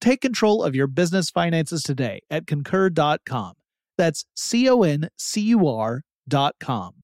Take 0.00 0.20
control 0.20 0.62
of 0.62 0.74
your 0.74 0.86
business 0.86 1.30
finances 1.30 1.82
today 1.82 2.20
at 2.30 2.46
concur.com. 2.46 3.54
That's 3.98 4.24
C 4.34 4.68
O 4.68 4.82
N 4.82 5.10
C 5.18 5.40
U 5.42 5.68
R.com. 5.68 6.94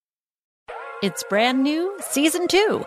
It's 1.02 1.22
brand 1.28 1.62
new, 1.62 1.94
season 2.00 2.48
two. 2.48 2.86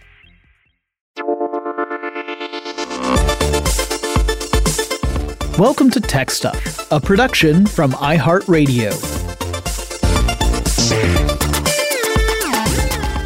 Welcome 5.59 5.91
to 5.91 5.99
Tech 5.99 6.31
Stuff, 6.31 6.89
a 6.93 6.99
production 6.99 7.65
from 7.65 7.91
iHeartRadio. 7.91 8.93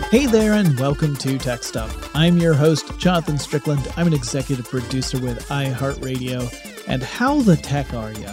Hey 0.09 0.25
there, 0.25 0.53
and 0.53 0.77
welcome 0.79 1.15
to 1.17 1.37
Tech 1.37 1.63
Stuff. 1.63 2.09
I'm 2.15 2.39
your 2.39 2.55
host, 2.55 2.97
Jonathan 2.97 3.37
Strickland. 3.37 3.87
I'm 3.95 4.07
an 4.07 4.13
executive 4.13 4.67
producer 4.67 5.19
with 5.19 5.47
iHeartRadio. 5.49 6.83
And 6.87 7.03
how 7.03 7.41
the 7.41 7.55
tech 7.55 7.93
are 7.93 8.11
you? 8.11 8.27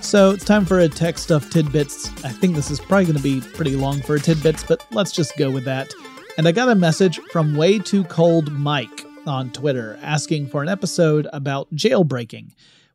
So 0.00 0.30
it's 0.30 0.44
time 0.44 0.64
for 0.64 0.78
a 0.78 0.88
Tech 0.88 1.18
Stuff 1.18 1.50
Tidbits. 1.50 2.08
I 2.24 2.30
think 2.30 2.54
this 2.54 2.70
is 2.70 2.78
probably 2.78 3.06
going 3.06 3.16
to 3.16 3.22
be 3.22 3.40
pretty 3.40 3.74
long 3.74 4.00
for 4.00 4.14
a 4.14 4.20
Tidbits, 4.20 4.62
but 4.62 4.86
let's 4.92 5.10
just 5.10 5.36
go 5.36 5.50
with 5.50 5.64
that. 5.64 5.92
And 6.38 6.46
I 6.46 6.52
got 6.52 6.68
a 6.68 6.76
message 6.76 7.18
from 7.32 7.56
Way 7.56 7.80
Too 7.80 8.04
Cold 8.04 8.52
Mike 8.52 9.04
on 9.26 9.50
Twitter 9.50 9.98
asking 10.02 10.46
for 10.46 10.62
an 10.62 10.68
episode 10.68 11.26
about 11.32 11.68
jailbreaking 11.74 12.52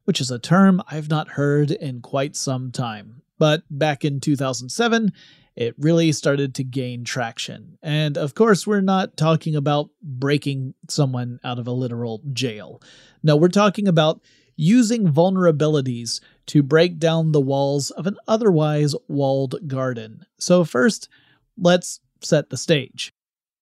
which 0.08 0.22
is 0.22 0.32
a 0.32 0.40
term 0.40 0.82
I've 0.90 1.10
not 1.10 1.28
heard 1.28 1.70
in 1.70 2.00
quite 2.00 2.38
some 2.38 2.72
time. 2.72 3.24
But 3.38 3.64
back 3.70 4.06
in 4.06 4.22
2007, 4.22 5.12
it 5.58 5.76
really 5.78 6.14
started 6.14 6.56
to 6.56 6.64
gain 6.64 7.04
traction. 7.04 7.78
And 7.84 8.18
of 8.18 8.34
course, 8.34 8.66
we're 8.66 8.80
not 8.80 9.18
talking 9.18 9.54
about 9.54 9.90
breaking 10.02 10.76
someone 10.88 11.42
out 11.44 11.60
of 11.60 11.68
a 11.68 11.74
literal 11.74 12.22
jail. 12.32 12.82
No, 13.22 13.36
we're 13.36 13.50
talking 13.50 13.86
about 13.86 14.22
using 14.56 15.10
vulnerabilities 15.10 16.22
to 16.46 16.64
break 16.64 17.00
down 17.00 17.34
the 17.34 17.42
walls 17.42 17.92
of 17.92 18.08
an 18.08 18.16
otherwise 18.30 18.96
walled 19.10 19.68
garden. 19.68 20.26
So, 20.40 20.64
first, 20.64 21.10
let's 21.58 22.00
set 22.22 22.50
the 22.50 22.56
stage. 22.56 23.12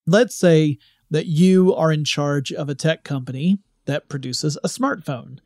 Let's 0.06 0.36
say 0.36 0.78
that 1.10 1.26
you 1.26 1.74
are 1.74 1.92
in 1.92 2.06
charge 2.06 2.54
of 2.54 2.70
a 2.70 2.76
tech 2.76 3.04
company 3.04 3.58
that 3.86 4.10
produces 4.10 4.60
a 4.64 4.68
smartphone. 4.68 5.40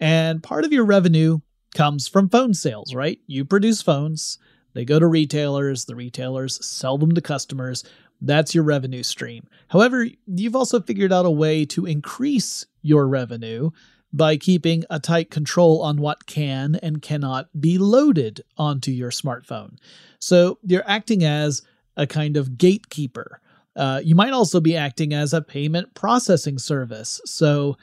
And 0.00 0.42
part 0.42 0.64
of 0.64 0.72
your 0.72 0.84
revenue 0.84 1.40
comes 1.74 2.08
from 2.08 2.28
phone 2.28 2.54
sales, 2.54 2.94
right? 2.94 3.20
You 3.26 3.44
produce 3.44 3.82
phones, 3.82 4.38
they 4.74 4.84
go 4.84 4.98
to 4.98 5.06
retailers, 5.06 5.84
the 5.84 5.94
retailers 5.94 6.64
sell 6.64 6.98
them 6.98 7.12
to 7.12 7.20
customers. 7.20 7.84
That's 8.20 8.54
your 8.54 8.64
revenue 8.64 9.02
stream. 9.02 9.46
However, 9.68 10.06
you've 10.26 10.56
also 10.56 10.80
figured 10.80 11.12
out 11.12 11.26
a 11.26 11.30
way 11.30 11.64
to 11.66 11.86
increase 11.86 12.66
your 12.82 13.06
revenue 13.08 13.70
by 14.12 14.36
keeping 14.36 14.84
a 14.90 14.98
tight 14.98 15.30
control 15.30 15.82
on 15.82 15.98
what 15.98 16.26
can 16.26 16.74
and 16.82 17.00
cannot 17.00 17.48
be 17.58 17.78
loaded 17.78 18.42
onto 18.56 18.90
your 18.90 19.10
smartphone. 19.10 19.76
So 20.18 20.58
you're 20.62 20.88
acting 20.88 21.24
as 21.24 21.62
a 21.96 22.06
kind 22.06 22.36
of 22.36 22.58
gatekeeper. 22.58 23.40
Uh, 23.76 24.00
you 24.02 24.14
might 24.14 24.32
also 24.32 24.60
be 24.60 24.76
acting 24.76 25.14
as 25.14 25.32
a 25.32 25.40
payment 25.42 25.94
processing 25.94 26.58
service. 26.58 27.20
So 27.24 27.76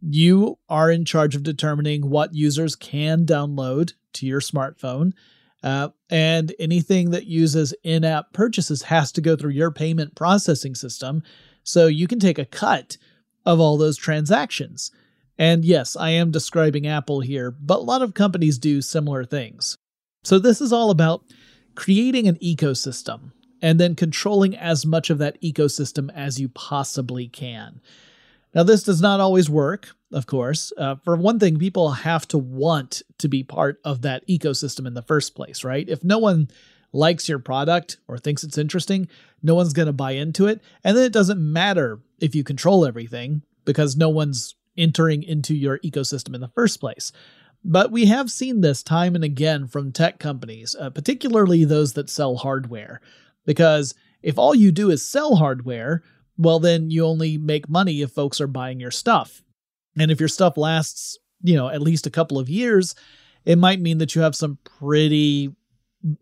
you 0.00 0.58
are 0.68 0.90
in 0.90 1.04
charge 1.04 1.34
of 1.34 1.42
determining 1.42 2.08
what 2.08 2.34
users 2.34 2.74
can 2.74 3.24
download 3.24 3.92
to 4.14 4.26
your 4.26 4.40
smartphone. 4.40 5.12
Uh, 5.62 5.88
and 6.10 6.54
anything 6.58 7.10
that 7.10 7.26
uses 7.26 7.74
in 7.82 8.04
app 8.04 8.32
purchases 8.32 8.82
has 8.82 9.10
to 9.12 9.20
go 9.20 9.34
through 9.36 9.50
your 9.50 9.70
payment 9.70 10.14
processing 10.14 10.74
system. 10.74 11.22
So 11.64 11.86
you 11.86 12.06
can 12.06 12.20
take 12.20 12.38
a 12.38 12.44
cut 12.44 12.96
of 13.44 13.58
all 13.58 13.76
those 13.76 13.96
transactions. 13.96 14.92
And 15.38 15.64
yes, 15.64 15.96
I 15.96 16.10
am 16.10 16.30
describing 16.30 16.86
Apple 16.86 17.20
here, 17.20 17.50
but 17.50 17.78
a 17.78 17.82
lot 17.82 18.02
of 18.02 18.14
companies 18.14 18.58
do 18.58 18.80
similar 18.80 19.24
things. 19.24 19.76
So 20.24 20.38
this 20.38 20.60
is 20.60 20.72
all 20.72 20.90
about 20.90 21.24
creating 21.74 22.26
an 22.26 22.36
ecosystem 22.36 23.32
and 23.62 23.80
then 23.80 23.94
controlling 23.94 24.56
as 24.56 24.86
much 24.86 25.10
of 25.10 25.18
that 25.18 25.40
ecosystem 25.42 26.10
as 26.14 26.40
you 26.40 26.48
possibly 26.48 27.28
can. 27.28 27.80
Now, 28.54 28.62
this 28.62 28.82
does 28.82 29.00
not 29.00 29.20
always 29.20 29.50
work, 29.50 29.88
of 30.12 30.26
course. 30.26 30.72
Uh, 30.78 30.96
for 31.04 31.16
one 31.16 31.38
thing, 31.38 31.58
people 31.58 31.90
have 31.90 32.26
to 32.28 32.38
want 32.38 33.02
to 33.18 33.28
be 33.28 33.42
part 33.42 33.80
of 33.84 34.02
that 34.02 34.26
ecosystem 34.28 34.86
in 34.86 34.94
the 34.94 35.02
first 35.02 35.34
place, 35.34 35.62
right? 35.62 35.88
If 35.88 36.02
no 36.02 36.18
one 36.18 36.48
likes 36.92 37.28
your 37.28 37.38
product 37.38 37.98
or 38.08 38.16
thinks 38.16 38.42
it's 38.42 38.58
interesting, 38.58 39.08
no 39.42 39.54
one's 39.54 39.72
going 39.72 39.86
to 39.86 39.92
buy 39.92 40.12
into 40.12 40.46
it. 40.46 40.62
And 40.82 40.96
then 40.96 41.04
it 41.04 41.12
doesn't 41.12 41.40
matter 41.40 42.00
if 42.18 42.34
you 42.34 42.44
control 42.44 42.86
everything 42.86 43.42
because 43.64 43.96
no 43.96 44.08
one's 44.08 44.54
entering 44.76 45.22
into 45.22 45.54
your 45.54 45.78
ecosystem 45.80 46.34
in 46.34 46.40
the 46.40 46.48
first 46.48 46.80
place. 46.80 47.12
But 47.64 47.90
we 47.90 48.06
have 48.06 48.30
seen 48.30 48.60
this 48.60 48.82
time 48.82 49.14
and 49.14 49.24
again 49.24 49.66
from 49.66 49.92
tech 49.92 50.18
companies, 50.18 50.76
uh, 50.78 50.90
particularly 50.90 51.64
those 51.64 51.94
that 51.94 52.08
sell 52.08 52.36
hardware. 52.36 53.00
Because 53.44 53.94
if 54.22 54.38
all 54.38 54.54
you 54.54 54.72
do 54.72 54.90
is 54.90 55.04
sell 55.04 55.36
hardware, 55.36 56.02
well, 56.38 56.60
then 56.60 56.90
you 56.90 57.04
only 57.04 57.38
make 57.38 57.68
money 57.68 58.02
if 58.02 58.10
folks 58.10 58.40
are 58.40 58.46
buying 58.46 58.80
your 58.80 58.90
stuff. 58.90 59.42
And 59.98 60.10
if 60.10 60.20
your 60.20 60.28
stuff 60.28 60.56
lasts, 60.56 61.18
you 61.42 61.54
know, 61.54 61.68
at 61.68 61.82
least 61.82 62.06
a 62.06 62.10
couple 62.10 62.38
of 62.38 62.48
years, 62.48 62.94
it 63.44 63.58
might 63.58 63.80
mean 63.80 63.98
that 63.98 64.14
you 64.14 64.22
have 64.22 64.34
some 64.34 64.58
pretty 64.64 65.54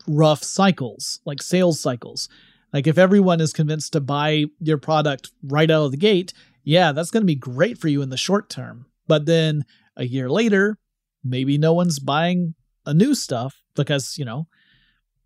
rough 0.06 0.42
cycles, 0.42 1.20
like 1.24 1.42
sales 1.42 1.80
cycles. 1.80 2.28
Like 2.72 2.86
if 2.86 2.98
everyone 2.98 3.40
is 3.40 3.52
convinced 3.52 3.92
to 3.92 4.00
buy 4.00 4.44
your 4.60 4.78
product 4.78 5.30
right 5.42 5.70
out 5.70 5.84
of 5.84 5.90
the 5.90 5.96
gate, 5.96 6.32
yeah, 6.62 6.92
that's 6.92 7.10
going 7.10 7.22
to 7.22 7.26
be 7.26 7.34
great 7.34 7.78
for 7.78 7.88
you 7.88 8.02
in 8.02 8.10
the 8.10 8.16
short 8.16 8.48
term. 8.48 8.86
But 9.06 9.26
then 9.26 9.64
a 9.96 10.04
year 10.04 10.30
later, 10.30 10.78
maybe 11.22 11.58
no 11.58 11.72
one's 11.72 11.98
buying 11.98 12.54
a 12.86 12.94
new 12.94 13.14
stuff 13.14 13.62
because, 13.74 14.18
you 14.18 14.24
know, 14.24 14.46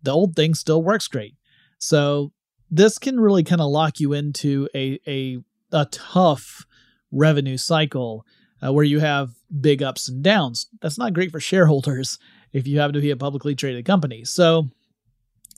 the 0.01 0.11
old 0.11 0.35
thing 0.35 0.53
still 0.53 0.81
works 0.81 1.07
great. 1.07 1.35
So 1.77 2.31
this 2.69 2.97
can 2.97 3.19
really 3.19 3.43
kind 3.43 3.61
of 3.61 3.67
lock 3.69 3.99
you 3.99 4.13
into 4.13 4.67
a 4.75 4.99
a 5.07 5.39
a 5.71 5.85
tough 5.85 6.65
revenue 7.11 7.57
cycle 7.57 8.25
uh, 8.63 8.71
where 8.71 8.83
you 8.83 8.99
have 8.99 9.31
big 9.61 9.81
ups 9.81 10.09
and 10.09 10.23
downs. 10.23 10.67
That's 10.81 10.97
not 10.97 11.13
great 11.13 11.31
for 11.31 11.39
shareholders 11.39 12.17
if 12.53 12.67
you 12.67 12.79
happen 12.79 12.93
to 12.93 13.01
be 13.01 13.11
a 13.11 13.17
publicly 13.17 13.55
traded 13.55 13.85
company. 13.85 14.25
So 14.25 14.69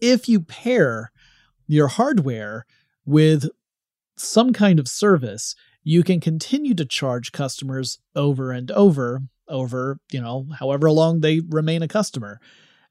if 0.02 0.28
you 0.28 0.42
pair 0.42 1.12
your 1.68 1.88
hardware 1.88 2.66
with 3.06 3.50
some 4.18 4.54
kind 4.54 4.80
of 4.80 4.88
service, 4.88 5.56
you 5.84 6.04
can 6.04 6.20
continue 6.20 6.74
to 6.76 6.86
charge 6.86 7.32
customers 7.32 8.00
over 8.16 8.52
and 8.52 8.70
over 8.72 9.22
over, 9.52 10.00
you 10.12 10.22
know, 10.22 10.48
however 10.58 10.90
long 10.90 11.20
they 11.20 11.42
remain 11.50 11.84
a 11.84 11.88
customer. 11.88 12.40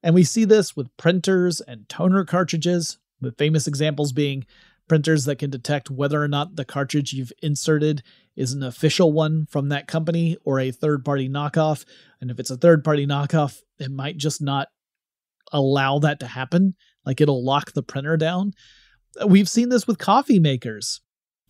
And 0.03 0.15
we 0.15 0.23
see 0.23 0.45
this 0.45 0.77
with 0.77 0.95
printers 0.97 1.61
and 1.61 1.89
toner 1.89 2.25
cartridges, 2.25 2.99
with 3.21 3.39
famous 3.39 3.67
examples 3.67 4.13
being 4.13 4.45
printers 4.89 5.25
that 5.25 5.37
can 5.37 5.51
detect 5.51 5.91
whether 5.91 6.21
or 6.23 6.27
not 6.27 6.57
the 6.57 6.65
cartridge 6.65 7.13
you've 7.13 7.33
inserted 7.43 8.03
is 8.35 8.53
an 8.53 8.63
official 8.63 9.13
one 9.13 9.47
from 9.49 9.69
that 9.69 9.87
company 9.87 10.37
or 10.45 10.59
a 10.59 10.73
third 10.73 11.05
party 11.05 11.29
knockoff. 11.29 11.85
And 12.21 12.31
if 12.31 12.41
it's 12.41 12.51
a 12.51 12.57
third 12.57 12.83
party 12.83 13.07
knockoff, 13.07 13.59
it 13.79 13.91
might 13.91 14.17
just 14.17 14.43
not 14.43 14.69
allow 15.53 16.01
that 16.01 16.19
to 16.21 16.27
happen. 16.27 16.75
Like 17.05 17.21
it'll 17.21 17.45
lock 17.45 17.73
the 17.73 17.83
printer 17.83 18.17
down. 18.17 18.53
We've 19.25 19.49
seen 19.49 19.69
this 19.69 19.87
with 19.87 19.99
coffee 19.99 20.41
makers. 20.41 21.01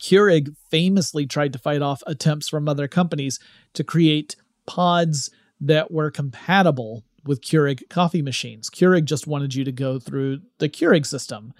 Keurig 0.00 0.54
famously 0.70 1.26
tried 1.26 1.52
to 1.52 1.58
fight 1.58 1.82
off 1.82 2.02
attempts 2.06 2.48
from 2.48 2.68
other 2.68 2.88
companies 2.88 3.38
to 3.74 3.84
create 3.84 4.36
pods 4.66 5.30
that 5.60 5.90
were 5.90 6.10
compatible 6.10 7.04
with 7.24 7.42
Keurig 7.42 7.88
coffee 7.88 8.22
machines. 8.22 8.70
Keurig 8.70 9.04
just 9.04 9.26
wanted 9.26 9.54
you 9.54 9.64
to 9.64 9.72
go 9.72 9.98
through 9.98 10.40
the 10.58 10.68
Keurig 10.68 11.06
system. 11.06 11.52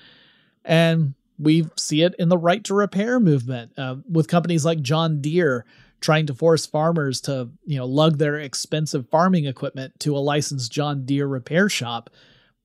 And 0.65 1.15
we 1.39 1.67
see 1.77 2.03
it 2.03 2.15
in 2.19 2.29
the 2.29 2.39
right 2.39 2.63
to 2.65 2.75
repair 2.75 3.19
movement 3.19 3.73
uh, 3.79 3.97
with 4.11 4.29
companies 4.29 4.65
like 4.65 4.83
John 4.83 5.21
Deere 5.21 5.65
trying 6.01 6.27
to 6.27 6.35
force 6.35 6.67
farmers 6.67 7.21
to, 7.23 7.51
you 7.65 7.77
know, 7.77 7.87
lug 7.87 8.19
their 8.19 8.37
expensive 8.37 9.09
farming 9.11 9.47
equipment 9.47 9.99
to 10.01 10.17
a 10.17 10.19
licensed 10.19 10.73
John 10.73 11.05
Deere 11.05 11.27
repair 11.27 11.69
shop 11.69 12.11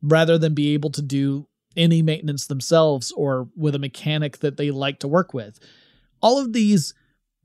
rather 0.02 0.38
than 0.38 0.54
be 0.54 0.74
able 0.74 0.90
to 0.92 1.02
do 1.02 1.48
any 1.76 2.02
maintenance 2.02 2.48
themselves 2.48 3.12
or 3.12 3.50
with 3.56 3.76
a 3.76 3.80
mechanic 3.80 4.40
that 4.40 4.58
they 4.58 4.72
like 4.72 5.00
to 5.00 5.08
work 5.08 5.34
with. 5.34 5.60
All 6.22 6.40
of 6.40 6.54
these 6.54 6.94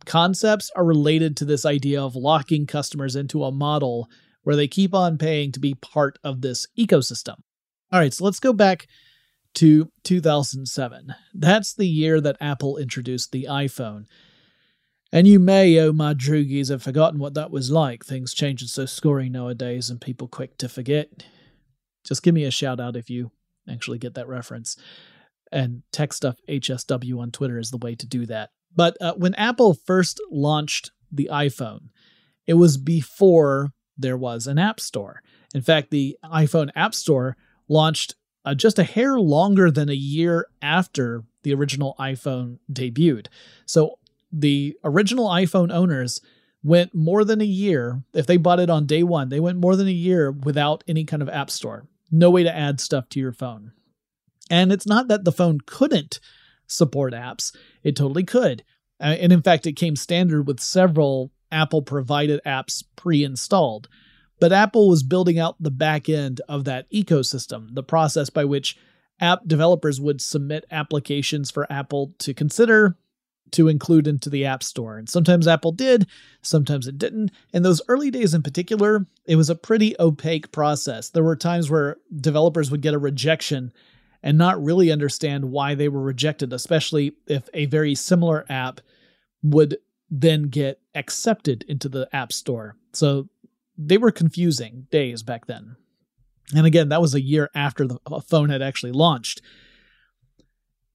concepts 0.04 0.70
are 0.76 0.84
related 0.84 1.36
to 1.36 1.44
this 1.44 1.66
idea 1.66 2.02
of 2.02 2.16
locking 2.16 2.66
customers 2.66 3.16
into 3.16 3.44
a 3.44 3.52
model 3.52 4.08
where 4.42 4.56
they 4.56 4.68
keep 4.68 4.94
on 4.94 5.18
paying 5.18 5.52
to 5.52 5.60
be 5.60 5.74
part 5.74 6.18
of 6.24 6.40
this 6.40 6.66
ecosystem. 6.78 7.36
All 7.92 8.00
right, 8.00 8.14
so 8.14 8.24
let's 8.24 8.40
go 8.40 8.52
back 8.52 8.86
to 9.54 9.90
2007. 10.04 11.14
That's 11.34 11.74
the 11.74 11.86
year 11.86 12.20
that 12.20 12.36
Apple 12.40 12.76
introduced 12.76 13.32
the 13.32 13.46
iPhone. 13.50 14.06
And 15.12 15.26
you 15.26 15.40
may, 15.40 15.78
oh 15.80 15.92
my 15.92 16.14
droogies, 16.14 16.70
have 16.70 16.82
forgotten 16.82 17.18
what 17.18 17.34
that 17.34 17.50
was 17.50 17.70
like. 17.70 18.04
Things 18.04 18.32
changing 18.32 18.68
so 18.68 18.84
skorry 18.84 19.30
nowadays 19.30 19.90
and 19.90 20.00
people 20.00 20.28
quick 20.28 20.56
to 20.58 20.68
forget. 20.68 21.24
Just 22.04 22.22
give 22.22 22.34
me 22.34 22.44
a 22.44 22.50
shout 22.50 22.78
out 22.78 22.96
if 22.96 23.10
you 23.10 23.32
actually 23.68 23.98
get 23.98 24.14
that 24.14 24.28
reference. 24.28 24.76
And 25.50 25.82
tech 25.90 26.12
stuff 26.12 26.36
HSW 26.48 27.18
on 27.18 27.32
Twitter 27.32 27.58
is 27.58 27.72
the 27.72 27.78
way 27.78 27.96
to 27.96 28.06
do 28.06 28.24
that. 28.26 28.50
But 28.74 28.96
uh, 29.00 29.14
when 29.14 29.34
Apple 29.34 29.74
first 29.74 30.20
launched 30.30 30.92
the 31.10 31.28
iPhone, 31.32 31.88
it 32.46 32.54
was 32.54 32.76
before 32.76 33.70
there 34.00 34.16
was 34.16 34.46
an 34.46 34.58
App 34.58 34.80
Store. 34.80 35.22
In 35.54 35.62
fact, 35.62 35.90
the 35.90 36.16
iPhone 36.24 36.70
App 36.74 36.94
Store 36.94 37.36
launched 37.68 38.14
uh, 38.44 38.54
just 38.54 38.78
a 38.78 38.84
hair 38.84 39.18
longer 39.18 39.70
than 39.70 39.88
a 39.88 39.94
year 39.94 40.46
after 40.62 41.24
the 41.42 41.54
original 41.54 41.94
iPhone 41.98 42.58
debuted. 42.72 43.26
So 43.66 43.98
the 44.32 44.76
original 44.84 45.28
iPhone 45.28 45.72
owners 45.72 46.20
went 46.62 46.94
more 46.94 47.24
than 47.24 47.40
a 47.40 47.44
year, 47.44 48.02
if 48.12 48.26
they 48.26 48.36
bought 48.36 48.60
it 48.60 48.70
on 48.70 48.86
day 48.86 49.02
one, 49.02 49.28
they 49.28 49.40
went 49.40 49.58
more 49.58 49.76
than 49.76 49.88
a 49.88 49.92
year 49.92 50.30
without 50.30 50.84
any 50.86 51.04
kind 51.04 51.22
of 51.22 51.28
App 51.28 51.50
Store. 51.50 51.86
No 52.10 52.30
way 52.30 52.42
to 52.42 52.54
add 52.54 52.80
stuff 52.80 53.08
to 53.10 53.20
your 53.20 53.32
phone. 53.32 53.72
And 54.50 54.72
it's 54.72 54.86
not 54.86 55.08
that 55.08 55.24
the 55.24 55.32
phone 55.32 55.60
couldn't 55.64 56.20
support 56.66 57.12
apps, 57.12 57.54
it 57.82 57.96
totally 57.96 58.24
could. 58.24 58.62
Uh, 59.00 59.16
and 59.18 59.32
in 59.32 59.42
fact, 59.42 59.66
it 59.66 59.72
came 59.72 59.96
standard 59.96 60.46
with 60.46 60.60
several 60.60 61.32
Apple 61.52 61.82
provided 61.82 62.40
apps 62.44 62.82
pre 62.96 63.24
installed. 63.24 63.88
But 64.40 64.52
Apple 64.52 64.88
was 64.88 65.02
building 65.02 65.38
out 65.38 65.56
the 65.60 65.70
back 65.70 66.08
end 66.08 66.40
of 66.48 66.64
that 66.64 66.90
ecosystem, 66.90 67.74
the 67.74 67.82
process 67.82 68.30
by 68.30 68.44
which 68.44 68.76
app 69.20 69.46
developers 69.46 70.00
would 70.00 70.20
submit 70.20 70.64
applications 70.70 71.50
for 71.50 71.70
Apple 71.70 72.14
to 72.18 72.32
consider 72.32 72.96
to 73.52 73.68
include 73.68 74.06
into 74.06 74.30
the 74.30 74.44
App 74.44 74.62
Store. 74.62 74.96
And 74.96 75.08
sometimes 75.08 75.48
Apple 75.48 75.72
did, 75.72 76.06
sometimes 76.40 76.86
it 76.86 76.98
didn't. 76.98 77.32
In 77.52 77.62
those 77.62 77.82
early 77.88 78.10
days 78.10 78.32
in 78.32 78.42
particular, 78.42 79.06
it 79.26 79.36
was 79.36 79.50
a 79.50 79.54
pretty 79.54 79.94
opaque 79.98 80.52
process. 80.52 81.10
There 81.10 81.24
were 81.24 81.36
times 81.36 81.70
where 81.70 81.96
developers 82.20 82.70
would 82.70 82.80
get 82.80 82.94
a 82.94 82.98
rejection 82.98 83.72
and 84.22 84.38
not 84.38 84.62
really 84.62 84.92
understand 84.92 85.46
why 85.46 85.74
they 85.74 85.88
were 85.88 86.02
rejected, 86.02 86.52
especially 86.52 87.12
if 87.26 87.48
a 87.54 87.66
very 87.66 87.94
similar 87.94 88.46
app 88.48 88.80
would 89.42 89.78
then 90.10 90.44
get 90.44 90.80
accepted 90.94 91.64
into 91.68 91.88
the 91.88 92.08
App 92.12 92.32
Store. 92.32 92.76
So 92.92 93.28
they 93.78 93.96
were 93.96 94.10
confusing 94.10 94.86
days 94.90 95.22
back 95.22 95.46
then. 95.46 95.76
And 96.54 96.66
again, 96.66 96.88
that 96.88 97.00
was 97.00 97.14
a 97.14 97.22
year 97.22 97.48
after 97.54 97.86
the 97.86 97.98
phone 98.28 98.50
had 98.50 98.60
actually 98.60 98.92
launched. 98.92 99.40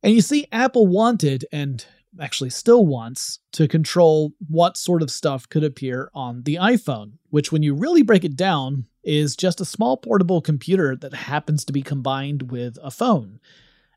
And 0.03 0.13
you 0.13 0.21
see, 0.21 0.47
Apple 0.51 0.85
wanted, 0.85 1.45
and 1.51 1.85
actually 2.19 2.49
still 2.49 2.85
wants, 2.85 3.39
to 3.53 3.67
control 3.67 4.33
what 4.49 4.77
sort 4.77 5.01
of 5.01 5.09
stuff 5.09 5.47
could 5.47 5.63
appear 5.63 6.11
on 6.13 6.43
the 6.43 6.55
iPhone, 6.55 7.13
which, 7.29 7.51
when 7.51 7.63
you 7.63 7.73
really 7.73 8.01
break 8.01 8.25
it 8.25 8.35
down, 8.35 8.85
is 9.03 9.35
just 9.35 9.61
a 9.61 9.65
small 9.65 9.97
portable 9.97 10.41
computer 10.41 10.95
that 10.95 11.13
happens 11.13 11.63
to 11.65 11.73
be 11.73 11.81
combined 11.81 12.51
with 12.51 12.77
a 12.83 12.91
phone. 12.91 13.39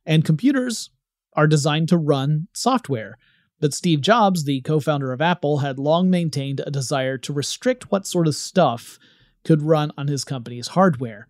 And 0.07 0.25
computers 0.25 0.91
are 1.35 1.47
designed 1.47 1.89
to 1.89 1.99
run 1.99 2.49
software. 2.53 3.19
But 3.61 3.75
Steve 3.75 4.01
Jobs, 4.01 4.45
the 4.45 4.61
co 4.61 4.81
founder 4.81 5.13
of 5.13 5.21
Apple, 5.21 5.59
had 5.59 5.79
long 5.79 6.11
maintained 6.11 6.61
a 6.61 6.71
desire 6.71 7.19
to 7.19 7.33
restrict 7.33 7.91
what 7.91 8.07
sort 8.07 8.29
of 8.29 8.35
stuff 8.35 8.99
could 9.45 9.63
run 9.63 9.93
on 9.97 10.09
his 10.09 10.25
company's 10.25 10.69
hardware. 10.69 11.29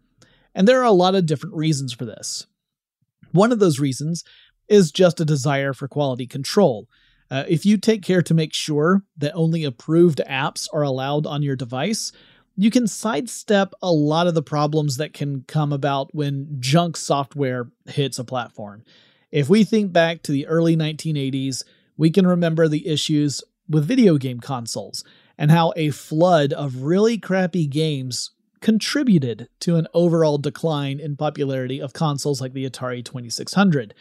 And 0.55 0.67
there 0.67 0.81
are 0.81 0.85
a 0.85 0.93
lot 0.93 1.15
of 1.15 1.27
different 1.27 1.55
reasons 1.55 1.93
for 1.93 2.05
this. 2.05 2.47
One 3.32 3.53
of 3.53 3.58
those 3.58 3.79
reasons 3.79 4.25
is 4.69 4.93
just 4.93 5.20
a 5.20 5.25
desire 5.25 5.73
for 5.73 5.89
quality 5.89 6.27
control. 6.27 6.89
Uh, 7.31 7.44
if 7.49 7.67
you 7.67 7.77
take 7.77 8.03
care 8.03 8.23
to 8.23 8.35
make 8.35 8.55
sure 8.55 9.03
that 9.17 9.35
only 9.35 9.65
approved 9.65 10.20
apps 10.29 10.67
are 10.73 10.82
allowed 10.82 11.27
on 11.27 11.43
your 11.43 11.56
device, 11.56 12.13
you 12.56 12.70
can 12.70 12.87
sidestep 12.87 13.73
a 13.82 13.93
lot 13.93 14.27
of 14.27 14.35
the 14.35 14.43
problems 14.43 14.97
that 14.97 15.13
can 15.13 15.44
come 15.47 15.73
about 15.73 16.15
when 16.15 16.56
junk 16.58 16.97
software 16.97 17.70
hits 17.87 18.19
a 18.19 18.25
platform. 18.25 18.82
If 19.31 19.49
we 19.49 19.63
think 19.63 19.93
back 19.93 20.23
to 20.23 20.32
the 20.32 20.47
early 20.47 20.77
1980s, 20.77 21.63
we 21.98 22.10
can 22.10 22.26
remember 22.26 22.67
the 22.67 22.88
issues 22.88 23.43
with 23.69 23.84
video 23.84 24.17
game 24.17 24.40
consoles 24.40 25.05
and 25.36 25.50
how 25.50 25.74
a 25.76 25.90
flood 25.90 26.55
of 26.55 26.82
really 26.82 27.19
crappy 27.19 27.67
games 27.67 28.31
contributed 28.60 29.48
to 29.60 29.76
an 29.76 29.86
overall 29.93 30.38
decline 30.38 30.98
in 30.98 31.17
popularity 31.17 31.81
of 31.81 31.93
consoles 31.93 32.40
like 32.40 32.55
the 32.55 32.69
Atari 32.69 33.05
2600. 33.05 33.94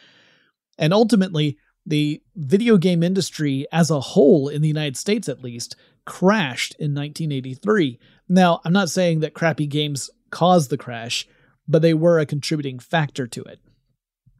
And 0.78 0.94
ultimately, 0.94 1.58
the 1.86 2.22
video 2.36 2.78
game 2.78 3.04
industry 3.04 3.66
as 3.72 3.90
a 3.90 4.00
whole, 4.00 4.48
in 4.48 4.62
the 4.62 4.68
United 4.68 4.98
States 4.98 5.30
at 5.30 5.44
least, 5.44 5.76
crashed 6.06 6.76
in 6.80 6.94
1983. 6.94 8.00
Now, 8.30 8.62
I'm 8.64 8.74
not 8.74 8.90
saying 8.90 9.20
that 9.22 9.34
crappy 9.34 9.68
games 9.68 10.10
caused 10.32 10.70
the 10.70 10.78
crash, 10.78 11.28
but 11.68 11.82
they 11.82 11.94
were 11.94 12.20
a 12.20 12.26
contributing 12.26 12.80
factor 12.80 13.28
to 13.28 13.44
it. 13.44 13.60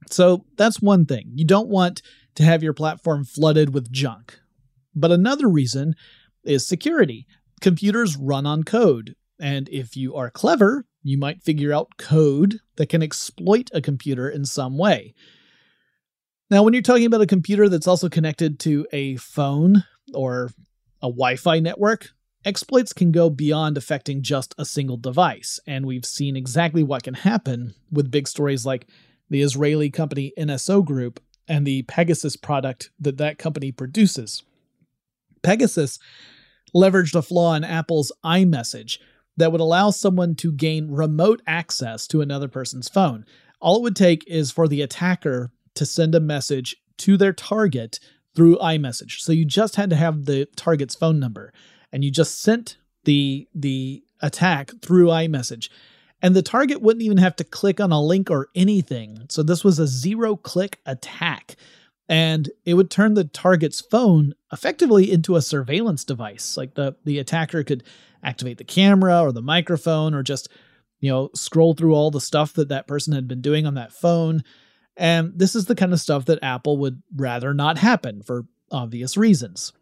So 0.10 0.46
that's 0.56 0.82
one 0.82 1.06
thing. 1.06 1.32
You 1.36 1.46
don't 1.46 1.70
want 1.70 2.02
to 2.38 2.44
have 2.44 2.64
your 2.64 2.74
platform 2.74 3.26
flooded 3.26 3.74
with 3.74 3.92
junk. 3.92 4.40
But 4.96 5.12
another 5.12 5.50
reason 5.50 5.96
is 6.44 6.66
security. 6.66 7.26
Computers 7.62 8.16
run 8.16 8.46
on 8.46 8.64
code, 8.64 9.16
and 9.40 9.68
if 9.70 9.98
you 9.98 10.16
are 10.16 10.30
clever, 10.30 10.86
you 11.02 11.18
might 11.18 11.44
figure 11.44 11.74
out 11.74 11.98
code 11.98 12.60
that 12.76 12.90
can 12.90 13.02
exploit 13.02 13.72
a 13.74 13.82
computer 13.82 14.30
in 14.30 14.46
some 14.46 14.78
way. 14.78 15.16
Now, 16.52 16.62
when 16.62 16.74
you're 16.74 16.84
talking 16.84 17.08
about 17.08 17.22
a 17.22 17.28
computer 17.28 17.68
that's 17.70 17.88
also 17.88 18.08
connected 18.08 18.60
to 18.62 18.86
a 18.94 19.18
phone 19.18 19.84
or 20.14 20.52
a 21.02 21.08
Wi 21.08 21.38
Fi 21.38 21.60
network, 21.60 22.10
exploits 22.46 22.94
can 22.94 23.12
go 23.12 23.32
beyond 23.32 23.78
affecting 23.78 24.22
just 24.22 24.54
a 24.60 24.66
single 24.66 24.98
device, 24.98 25.60
and 25.66 25.88
we've 25.88 26.06
seen 26.06 26.36
exactly 26.36 26.84
what 26.84 27.02
can 27.02 27.16
happen 27.16 27.74
with 27.92 28.12
big 28.12 28.28
stories 28.28 28.64
like 28.64 28.88
the 29.30 29.42
Israeli 29.42 29.90
company 29.90 30.34
NSO 30.38 30.86
Group 30.86 31.20
and 31.48 31.66
the 31.66 31.84
Pegasus 31.84 32.36
product 32.36 32.90
that 33.00 33.18
that 33.18 33.38
company 33.38 33.72
produces. 33.72 34.44
Pegasus 35.44 36.00
leveraged 36.76 37.16
a 37.16 37.22
flaw 37.22 37.54
in 37.54 37.64
Apple's 37.64 38.12
iMessage 38.26 38.98
that 39.38 39.52
would 39.52 39.62
allow 39.62 39.90
someone 39.92 40.36
to 40.36 40.52
gain 40.52 40.92
remote 40.92 41.42
access 41.48 42.08
to 42.08 42.22
another 42.22 42.48
person's 42.48 42.90
phone. 42.90 43.26
All 43.62 43.78
it 43.78 43.84
would 43.84 43.96
take 43.96 44.28
is 44.28 44.52
for 44.52 44.68
the 44.68 44.82
attacker 44.82 45.52
to 45.76 45.86
send 45.86 46.16
a 46.16 46.20
message 46.20 46.76
to 46.98 47.18
their 47.18 47.34
target 47.34 48.00
through 48.36 48.58
iMessage. 48.58 49.20
So 49.20 49.32
you 49.32 49.46
just 49.46 49.76
had 49.76 49.90
to 49.92 49.96
have 49.96 50.26
the 50.26 50.48
target's 50.56 50.96
phone 50.96 51.20
number 51.20 51.54
and 51.92 52.04
you 52.04 52.12
just 52.12 52.42
sent 52.42 52.78
the 53.06 53.48
the 53.56 54.04
attack 54.22 54.72
through 54.82 55.08
iMessage. 55.08 55.70
And 56.22 56.36
the 56.36 56.42
target 56.42 56.82
wouldn't 56.82 57.04
even 57.04 57.18
have 57.18 57.36
to 57.38 57.44
click 57.44 57.80
on 57.80 57.92
a 57.92 58.02
link 58.02 58.32
or 58.32 58.50
anything. 58.56 59.26
So 59.30 59.44
this 59.44 59.64
was 59.64 59.78
a 59.78 59.88
zero 59.88 60.36
click 60.36 60.80
attack. 60.86 61.56
And 62.10 62.50
it 62.66 62.74
would 62.74 62.90
turn 62.90 63.14
the 63.14 63.26
target's 63.26 63.82
phone 63.82 64.34
effectively 64.52 65.12
into 65.12 65.36
a 65.36 65.42
surveillance 65.42 66.04
device. 66.04 66.58
Like 66.58 66.76
the, 66.76 66.96
the 67.04 67.20
attacker 67.20 67.64
could 67.64 67.84
activate 68.24 68.58
the 68.58 68.64
camera 68.64 69.22
or 69.22 69.32
the 69.32 69.42
microphone 69.42 70.14
or 70.14 70.24
just, 70.24 70.50
you 71.00 71.12
know, 71.12 71.30
scroll 71.36 71.74
through 71.74 71.94
all 71.94 72.10
the 72.10 72.22
stuff 72.22 72.54
that 72.54 72.70
that 72.70 72.88
person 72.88 73.14
had 73.14 73.28
been 73.28 73.42
doing 73.42 73.68
on 73.68 73.76
that 73.76 73.94
phone. 73.94 74.44
And 74.96 75.34
this 75.36 75.56
is 75.56 75.66
the 75.66 75.76
kind 75.76 75.94
of 75.94 76.00
stuff 76.00 76.26
that 76.26 76.40
Apple 76.42 76.78
would 76.80 77.04
rather 77.16 77.54
not 77.54 77.78
happen 77.78 78.24
for 78.24 78.46
obvious 78.72 79.18
reasons. 79.18 79.74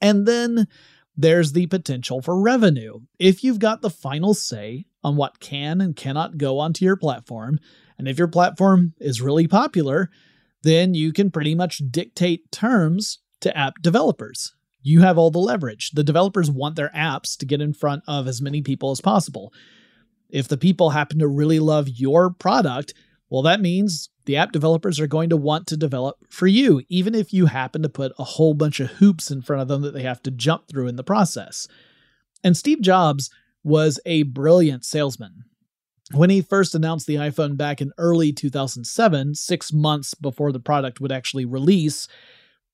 And 0.00 0.26
then 0.26 0.68
there's 1.16 1.52
the 1.52 1.66
potential 1.66 2.22
for 2.22 2.40
revenue. 2.40 3.00
If 3.18 3.42
you've 3.42 3.58
got 3.58 3.82
the 3.82 3.90
final 3.90 4.34
say 4.34 4.86
on 5.02 5.16
what 5.16 5.40
can 5.40 5.80
and 5.80 5.96
cannot 5.96 6.38
go 6.38 6.58
onto 6.58 6.84
your 6.84 6.96
platform, 6.96 7.58
and 7.98 8.08
if 8.08 8.18
your 8.18 8.28
platform 8.28 8.94
is 9.00 9.20
really 9.20 9.46
popular, 9.46 10.10
then 10.62 10.94
you 10.94 11.12
can 11.12 11.30
pretty 11.30 11.54
much 11.54 11.82
dictate 11.90 12.50
terms 12.52 13.18
to 13.40 13.56
app 13.56 13.74
developers. 13.80 14.54
You 14.82 15.00
have 15.00 15.18
all 15.18 15.30
the 15.30 15.38
leverage. 15.38 15.90
The 15.90 16.04
developers 16.04 16.50
want 16.50 16.76
their 16.76 16.90
apps 16.94 17.36
to 17.38 17.46
get 17.46 17.60
in 17.60 17.74
front 17.74 18.02
of 18.06 18.26
as 18.26 18.40
many 18.40 18.62
people 18.62 18.90
as 18.90 19.00
possible. 19.00 19.52
If 20.30 20.48
the 20.48 20.56
people 20.56 20.90
happen 20.90 21.18
to 21.18 21.28
really 21.28 21.58
love 21.58 21.88
your 21.88 22.30
product, 22.30 22.94
well, 23.28 23.42
that 23.42 23.60
means 23.60 24.08
the 24.24 24.36
app 24.36 24.52
developers 24.52 24.98
are 25.00 25.06
going 25.06 25.30
to 25.30 25.36
want 25.36 25.66
to 25.68 25.76
develop 25.76 26.16
for 26.30 26.46
you, 26.46 26.82
even 26.88 27.14
if 27.14 27.32
you 27.32 27.46
happen 27.46 27.82
to 27.82 27.88
put 27.88 28.12
a 28.18 28.24
whole 28.24 28.54
bunch 28.54 28.80
of 28.80 28.90
hoops 28.92 29.30
in 29.30 29.42
front 29.42 29.62
of 29.62 29.68
them 29.68 29.82
that 29.82 29.92
they 29.92 30.02
have 30.02 30.22
to 30.22 30.30
jump 30.30 30.68
through 30.68 30.88
in 30.88 30.96
the 30.96 31.04
process. 31.04 31.68
And 32.42 32.56
Steve 32.56 32.80
Jobs 32.80 33.30
was 33.62 34.00
a 34.06 34.22
brilliant 34.24 34.84
salesman. 34.84 35.44
When 36.12 36.30
he 36.30 36.42
first 36.42 36.74
announced 36.74 37.06
the 37.06 37.16
iPhone 37.16 37.56
back 37.56 37.80
in 37.80 37.92
early 37.96 38.32
2007, 38.32 39.34
six 39.34 39.72
months 39.72 40.14
before 40.14 40.50
the 40.50 40.58
product 40.58 41.00
would 41.00 41.12
actually 41.12 41.44
release, 41.44 42.08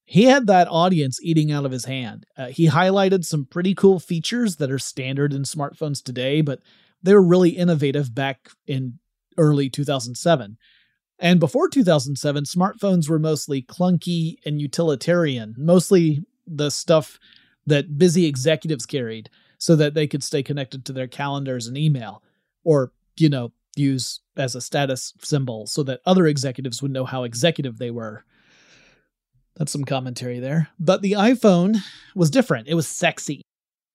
he 0.04 0.24
had 0.24 0.46
that 0.46 0.68
audience 0.70 1.18
eating 1.22 1.52
out 1.52 1.66
of 1.66 1.72
his 1.72 1.84
hand. 1.84 2.24
Uh, 2.36 2.46
he 2.46 2.68
highlighted 2.68 3.24
some 3.24 3.44
pretty 3.44 3.74
cool 3.74 3.98
features 3.98 4.56
that 4.56 4.70
are 4.70 4.78
standard 4.78 5.34
in 5.34 5.42
smartphones 5.42 6.02
today, 6.02 6.40
but 6.40 6.60
they 7.02 7.12
were 7.12 7.22
really 7.22 7.50
innovative 7.50 8.14
back 8.14 8.48
in 8.66 8.98
early 9.36 9.68
2007. 9.68 10.56
And 11.18 11.40
before 11.40 11.68
2007, 11.68 12.44
smartphones 12.44 13.08
were 13.08 13.18
mostly 13.18 13.62
clunky 13.62 14.36
and 14.46 14.60
utilitarian, 14.60 15.54
mostly 15.58 16.22
the 16.46 16.70
stuff 16.70 17.18
that 17.66 17.98
busy 17.98 18.26
executives 18.26 18.86
carried 18.86 19.28
so 19.58 19.76
that 19.76 19.94
they 19.94 20.06
could 20.06 20.22
stay 20.22 20.42
connected 20.42 20.84
to 20.84 20.92
their 20.92 21.06
calendars 21.06 21.66
and 21.66 21.76
email, 21.76 22.22
or, 22.64 22.92
you 23.16 23.28
know, 23.28 23.52
use 23.76 24.20
as 24.36 24.54
a 24.54 24.60
status 24.60 25.12
symbol 25.22 25.66
so 25.66 25.82
that 25.82 26.00
other 26.06 26.26
executives 26.26 26.82
would 26.82 26.90
know 26.90 27.04
how 27.04 27.24
executive 27.24 27.78
they 27.78 27.90
were. 27.90 28.24
That's 29.56 29.72
some 29.72 29.84
commentary 29.84 30.38
there. 30.38 30.68
But 30.78 31.02
the 31.02 31.12
iPhone 31.12 31.78
was 32.14 32.30
different. 32.30 32.68
It 32.68 32.74
was 32.74 32.86
sexy. 32.86 33.42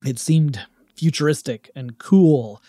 It 0.05 0.17
seemed 0.17 0.59
futuristic 0.95 1.69
and 1.75 1.97
cool. 1.97 2.61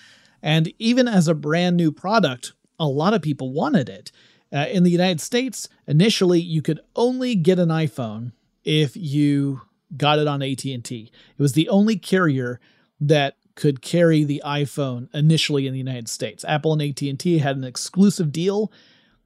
And 0.43 0.73
even 0.79 1.09
as 1.09 1.29
a 1.29 1.35
brand 1.35 1.77
new 1.77 1.93
product, 1.93 2.53
a 2.79 2.87
lot 2.87 3.15
of 3.15 3.23
people 3.23 3.53
wanted 3.53 3.89
it. 3.89 4.13
Uh, 4.53 4.67
in 4.71 4.83
the 4.83 4.91
United 4.91 5.21
States, 5.21 5.69
initially 5.87 6.41
you 6.41 6.61
could 6.61 6.81
only 6.95 7.35
get 7.35 7.59
an 7.59 7.71
iPhone 7.71 8.33
if 8.65 8.97
you 8.97 9.63
got 9.97 10.19
it 10.19 10.29
on 10.29 10.43
AT&T. 10.43 11.11
It 11.39 11.43
was 11.43 11.55
the 11.55 11.69
only 11.69 11.97
carrier 11.97 12.61
that 13.09 13.37
could 13.54 13.82
carry 13.82 14.25
the 14.25 14.42
iPhone 14.44 15.09
initially 15.12 15.66
in 15.66 15.73
the 15.73 15.78
United 15.78 16.09
States. 16.09 16.44
Apple 16.44 16.73
and 16.73 16.82
AT&T 16.82 17.38
had 17.38 17.56
an 17.56 17.64
exclusive 17.64 18.32
deal 18.32 18.73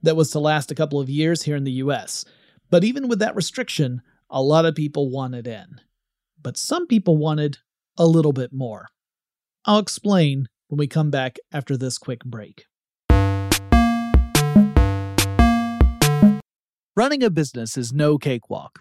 that 0.02 0.16
was 0.16 0.30
to 0.30 0.38
last 0.38 0.70
a 0.70 0.74
couple 0.74 0.98
of 0.98 1.10
years 1.10 1.42
here 1.42 1.56
in 1.56 1.64
the 1.64 1.72
US. 1.72 2.24
But 2.70 2.84
even 2.84 3.08
with 3.08 3.18
that 3.20 3.36
restriction, 3.36 4.02
a 4.30 4.42
lot 4.42 4.64
of 4.64 4.74
people 4.74 5.10
wanted 5.10 5.46
in. 5.46 5.80
But 6.42 6.56
some 6.56 6.86
people 6.86 7.16
wanted 7.16 7.58
a 7.96 8.06
little 8.06 8.32
bit 8.32 8.52
more. 8.52 8.88
I'll 9.64 9.78
explain 9.78 10.48
when 10.68 10.78
we 10.78 10.86
come 10.86 11.10
back 11.10 11.36
after 11.52 11.76
this 11.76 11.98
quick 11.98 12.24
break. 12.24 12.64
Running 16.96 17.22
a 17.22 17.30
business 17.30 17.76
is 17.76 17.92
no 17.92 18.16
cakewalk. 18.16 18.80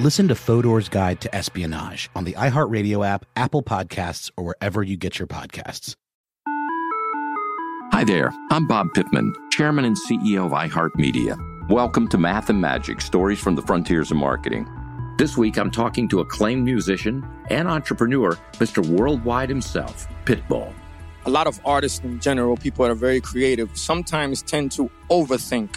Listen 0.00 0.28
to 0.28 0.34
Fodor's 0.34 0.88
Guide 0.88 1.20
to 1.20 1.34
Espionage 1.34 2.08
on 2.16 2.24
the 2.24 2.32
iHeartRadio 2.32 3.06
app, 3.06 3.26
Apple 3.36 3.62
Podcasts, 3.62 4.30
or 4.34 4.44
wherever 4.44 4.82
you 4.82 4.96
get 4.96 5.18
your 5.18 5.28
podcasts. 5.28 5.94
Hi 7.92 8.02
there, 8.04 8.32
I'm 8.50 8.66
Bob 8.66 8.94
Pittman, 8.94 9.30
Chairman 9.50 9.84
and 9.84 9.94
CEO 9.94 10.46
of 10.46 10.52
iHeartMedia. 10.52 11.68
Welcome 11.68 12.08
to 12.08 12.16
Math 12.16 12.48
and 12.48 12.58
Magic 12.62 13.02
Stories 13.02 13.40
from 13.40 13.56
the 13.56 13.60
Frontiers 13.60 14.10
of 14.10 14.16
Marketing. 14.16 14.66
This 15.18 15.36
week, 15.36 15.58
I'm 15.58 15.70
talking 15.70 16.08
to 16.08 16.20
acclaimed 16.20 16.64
musician 16.64 17.22
and 17.50 17.68
entrepreneur, 17.68 18.38
Mr. 18.54 18.82
Worldwide 18.82 19.50
himself, 19.50 20.08
Pitbull. 20.24 20.72
A 21.26 21.30
lot 21.30 21.46
of 21.46 21.60
artists 21.62 21.98
in 21.98 22.20
general, 22.20 22.56
people 22.56 22.86
that 22.86 22.90
are 22.90 22.94
very 22.94 23.20
creative, 23.20 23.76
sometimes 23.76 24.40
tend 24.40 24.72
to 24.72 24.90
overthink. 25.10 25.76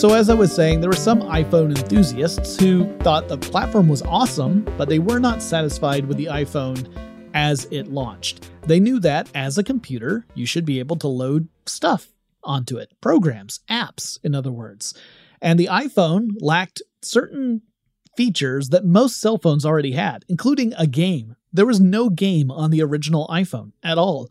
So, 0.00 0.14
as 0.14 0.30
I 0.30 0.34
was 0.34 0.50
saying, 0.50 0.80
there 0.80 0.88
were 0.88 0.96
some 0.96 1.20
iPhone 1.20 1.76
enthusiasts 1.76 2.58
who 2.58 2.90
thought 3.00 3.28
the 3.28 3.36
platform 3.36 3.86
was 3.86 4.00
awesome, 4.00 4.62
but 4.78 4.88
they 4.88 4.98
were 4.98 5.18
not 5.18 5.42
satisfied 5.42 6.06
with 6.06 6.16
the 6.16 6.24
iPhone 6.24 6.90
as 7.34 7.66
it 7.70 7.88
launched. 7.88 8.48
They 8.62 8.80
knew 8.80 8.98
that 9.00 9.28
as 9.34 9.58
a 9.58 9.62
computer, 9.62 10.24
you 10.34 10.46
should 10.46 10.64
be 10.64 10.78
able 10.78 10.96
to 10.96 11.06
load 11.06 11.48
stuff 11.66 12.14
onto 12.42 12.78
it 12.78 12.94
programs, 13.02 13.60
apps, 13.68 14.18
in 14.24 14.34
other 14.34 14.50
words. 14.50 14.94
And 15.42 15.60
the 15.60 15.68
iPhone 15.70 16.30
lacked 16.40 16.80
certain 17.02 17.60
features 18.16 18.70
that 18.70 18.86
most 18.86 19.20
cell 19.20 19.36
phones 19.36 19.66
already 19.66 19.92
had, 19.92 20.24
including 20.30 20.72
a 20.78 20.86
game. 20.86 21.36
There 21.52 21.66
was 21.66 21.78
no 21.78 22.08
game 22.08 22.50
on 22.50 22.70
the 22.70 22.82
original 22.82 23.28
iPhone 23.28 23.72
at 23.82 23.98
all 23.98 24.30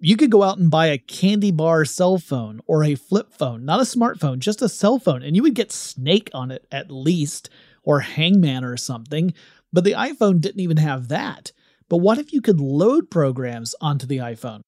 you 0.00 0.16
could 0.16 0.30
go 0.30 0.42
out 0.42 0.58
and 0.58 0.70
buy 0.70 0.86
a 0.86 0.98
candy 0.98 1.50
bar 1.50 1.84
cell 1.84 2.18
phone 2.18 2.60
or 2.66 2.84
a 2.84 2.94
flip 2.94 3.32
phone, 3.32 3.64
not 3.64 3.80
a 3.80 3.84
smartphone, 3.84 4.38
just 4.38 4.62
a 4.62 4.68
cell 4.68 4.98
phone, 4.98 5.22
and 5.22 5.34
you 5.34 5.42
would 5.42 5.54
get 5.54 5.72
Snake 5.72 6.30
on 6.34 6.50
it 6.50 6.66
at 6.70 6.90
least, 6.90 7.50
or 7.82 8.00
Hangman 8.00 8.64
or 8.64 8.76
something. 8.76 9.32
But 9.72 9.84
the 9.84 9.92
iPhone 9.92 10.40
didn't 10.40 10.60
even 10.60 10.78
have 10.78 11.08
that. 11.08 11.52
But 11.88 11.98
what 11.98 12.18
if 12.18 12.32
you 12.32 12.40
could 12.40 12.60
load 12.60 13.10
programs 13.10 13.74
onto 13.80 14.06
the 14.06 14.18
iPhone? 14.18 14.60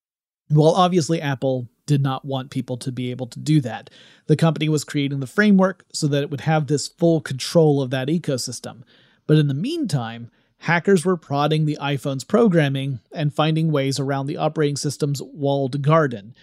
Well, 0.51 0.75
obviously, 0.75 1.21
Apple 1.21 1.69
did 1.87 2.03
not 2.03 2.25
want 2.25 2.51
people 2.51 2.77
to 2.77 2.93
be 2.93 3.11
able 3.11 3.27
to 3.27 3.41
do 3.41 3.61
that. 3.63 3.91
The 4.27 4.37
company 4.37 4.69
was 4.69 4.85
creating 4.85 5.21
the 5.21 5.27
framework 5.27 5.85
so 5.93 6.07
that 6.09 6.23
it 6.23 6.31
would 6.31 6.43
have 6.43 6.67
this 6.67 6.89
full 6.89 7.21
control 7.21 7.83
of 7.83 7.91
that 7.91 8.09
ecosystem. 8.09 8.83
But 9.27 9.39
in 9.39 9.49
the 9.49 9.55
meantime, 9.55 10.31
hackers 10.59 11.05
were 11.05 11.17
prodding 11.17 11.65
the 11.65 11.79
iPhone's 11.81 12.25
programming 12.25 13.01
and 13.13 13.35
finding 13.35 13.71
ways 13.71 13.99
around 13.99 14.27
the 14.27 14.37
operating 14.37 14.77
system's 14.77 15.23
walled 15.23 15.83
garden. 15.83 16.35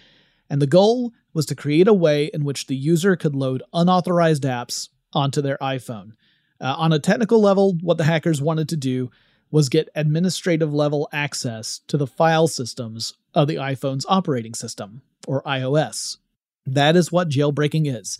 And 0.48 0.62
the 0.62 0.66
goal 0.66 1.12
was 1.32 1.46
to 1.46 1.54
create 1.54 1.88
a 1.88 1.94
way 1.94 2.30
in 2.32 2.44
which 2.44 2.66
the 2.66 2.76
user 2.76 3.16
could 3.16 3.34
load 3.34 3.62
unauthorized 3.72 4.44
apps 4.44 4.88
onto 5.12 5.42
their 5.42 5.58
iPhone. 5.58 6.12
Uh, 6.60 6.74
on 6.78 6.92
a 6.92 6.98
technical 6.98 7.40
level, 7.40 7.76
what 7.82 7.98
the 7.98 8.04
hackers 8.04 8.40
wanted 8.40 8.68
to 8.70 8.76
do 8.76 9.10
was 9.50 9.68
get 9.68 9.88
administrative 9.94 10.72
level 10.72 11.08
access 11.12 11.80
to 11.86 11.96
the 11.96 12.06
file 12.06 12.48
systems 12.48 13.14
of 13.34 13.48
the 13.48 13.56
iPhone's 13.56 14.06
operating 14.08 14.54
system, 14.54 15.02
or 15.26 15.42
iOS. 15.42 16.16
That 16.64 16.96
is 16.96 17.12
what 17.12 17.28
jailbreaking 17.28 17.86
is. 17.86 18.18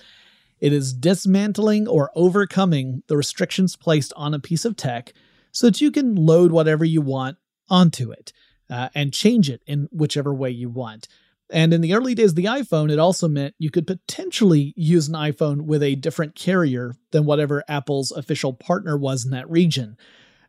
It 0.60 0.72
is 0.72 0.92
dismantling 0.92 1.88
or 1.88 2.10
overcoming 2.14 3.02
the 3.08 3.16
restrictions 3.16 3.76
placed 3.76 4.12
on 4.16 4.34
a 4.34 4.38
piece 4.38 4.64
of 4.64 4.76
tech 4.76 5.12
so 5.56 5.68
that 5.68 5.80
you 5.80 5.90
can 5.90 6.14
load 6.14 6.52
whatever 6.52 6.84
you 6.84 7.00
want 7.00 7.38
onto 7.70 8.10
it 8.10 8.30
uh, 8.68 8.90
and 8.94 9.14
change 9.14 9.48
it 9.48 9.62
in 9.66 9.88
whichever 9.90 10.34
way 10.34 10.50
you 10.50 10.68
want. 10.68 11.08
And 11.48 11.72
in 11.72 11.80
the 11.80 11.94
early 11.94 12.14
days 12.14 12.32
of 12.32 12.36
the 12.36 12.44
iPhone, 12.44 12.92
it 12.92 12.98
also 12.98 13.26
meant 13.26 13.54
you 13.58 13.70
could 13.70 13.86
potentially 13.86 14.74
use 14.76 15.08
an 15.08 15.14
iPhone 15.14 15.62
with 15.62 15.82
a 15.82 15.94
different 15.94 16.34
carrier 16.34 16.94
than 17.10 17.24
whatever 17.24 17.64
Apple's 17.68 18.10
official 18.10 18.52
partner 18.52 18.98
was 18.98 19.24
in 19.24 19.30
that 19.30 19.48
region. 19.48 19.96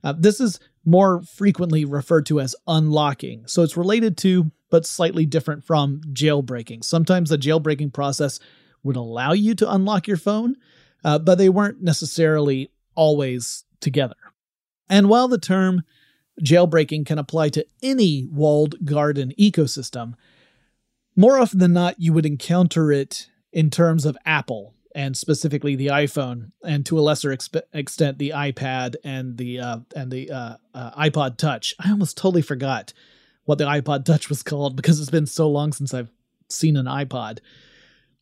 Uh, 0.03 0.13
this 0.17 0.41
is 0.41 0.59
more 0.83 1.21
frequently 1.21 1.85
referred 1.85 2.25
to 2.25 2.41
as 2.41 2.53
unlocking. 2.67 3.47
So 3.47 3.63
it's 3.63 3.77
related 3.77 4.17
to, 4.17 4.51
but 4.69 4.85
slightly 4.85 5.25
different 5.25 5.63
from 5.63 6.01
jailbreaking. 6.11 6.83
Sometimes 6.83 7.29
the 7.29 7.37
jailbreaking 7.37 7.93
process 7.93 8.41
would 8.83 8.97
allow 8.97 9.31
you 9.31 9.55
to 9.55 9.71
unlock 9.71 10.05
your 10.05 10.17
phone, 10.17 10.57
uh, 11.05 11.17
but 11.17 11.37
they 11.37 11.47
weren't 11.47 11.81
necessarily 11.81 12.71
always 12.93 13.63
together. 13.79 14.15
And 14.89 15.09
while 15.09 15.27
the 15.27 15.37
term 15.37 15.83
jailbreaking 16.41 17.05
can 17.05 17.17
apply 17.17 17.49
to 17.49 17.65
any 17.81 18.27
walled 18.31 18.85
garden 18.85 19.33
ecosystem, 19.39 20.13
more 21.15 21.39
often 21.39 21.59
than 21.59 21.73
not, 21.73 21.99
you 21.99 22.13
would 22.13 22.25
encounter 22.25 22.91
it 22.91 23.29
in 23.51 23.69
terms 23.69 24.05
of 24.05 24.17
Apple 24.25 24.73
and 24.93 25.15
specifically 25.15 25.75
the 25.75 25.87
iPhone, 25.87 26.51
and 26.63 26.83
to 26.87 26.97
a 26.97 27.01
lesser 27.01 27.29
exp- 27.29 27.61
extent 27.71 28.17
the 28.17 28.31
iPad 28.31 28.95
and 29.03 29.37
the 29.37 29.59
uh, 29.59 29.79
and 29.95 30.11
the 30.11 30.31
uh, 30.31 30.57
uh, 30.73 30.91
iPod 30.91 31.37
Touch. 31.37 31.75
I 31.79 31.91
almost 31.91 32.17
totally 32.17 32.41
forgot 32.41 32.93
what 33.45 33.59
the 33.59 33.65
iPod 33.65 34.05
Touch 34.05 34.27
was 34.27 34.41
called 34.41 34.75
because 34.75 34.99
it's 34.99 35.11
been 35.11 35.27
so 35.27 35.47
long 35.49 35.71
since 35.71 35.93
I've 35.93 36.11
seen 36.49 36.77
an 36.77 36.85
iPod. 36.85 37.39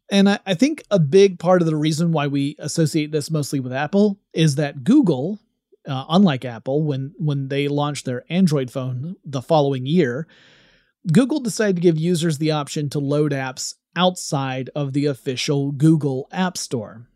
And 0.10 0.30
I, 0.30 0.40
I 0.46 0.54
think 0.54 0.84
a 0.92 1.00
big 1.00 1.40
part 1.40 1.62
of 1.62 1.66
the 1.66 1.76
reason 1.76 2.12
why 2.12 2.28
we 2.28 2.56
associate 2.60 3.12
this 3.12 3.32
mostly 3.32 3.60
with 3.60 3.74
Apple 3.74 4.20
is 4.34 4.56
that 4.56 4.84
Google, 4.84 5.40
uh, 5.88 6.06
unlike 6.10 6.46
Apple, 6.46 6.84
when 6.84 7.14
when 7.18 7.48
they 7.48 7.68
launched 7.68 8.06
their 8.06 8.24
Android 8.30 8.72
phone 8.72 9.16
the 9.24 9.42
following 9.42 9.86
year, 9.86 10.28
Google 11.12 11.40
decided 11.40 11.76
to 11.76 11.82
give 11.82 11.98
users 11.98 12.38
the 12.38 12.52
option 12.52 12.90
to 12.90 13.00
load 13.00 13.32
apps 13.32 13.76
outside 13.96 14.70
of 14.76 14.94
the 14.94 15.06
official 15.06 15.72
Google 15.72 16.28
App 16.32 16.58
Store. 16.58 17.08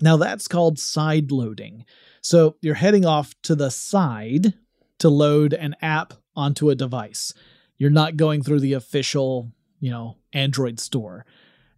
Now 0.00 0.16
that's 0.16 0.48
called 0.48 0.78
side 0.78 1.30
loading. 1.32 1.84
So 2.20 2.56
you're 2.60 2.74
heading 2.74 3.04
off 3.04 3.34
to 3.42 3.54
the 3.54 3.70
side 3.70 4.54
to 4.98 5.08
load 5.08 5.52
an 5.52 5.76
app 5.80 6.14
onto 6.34 6.70
a 6.70 6.74
device. 6.74 7.32
You're 7.78 7.90
not 7.90 8.16
going 8.16 8.42
through 8.42 8.60
the 8.60 8.72
official, 8.72 9.52
you 9.80 9.90
know, 9.90 10.16
Android 10.32 10.80
store. 10.80 11.26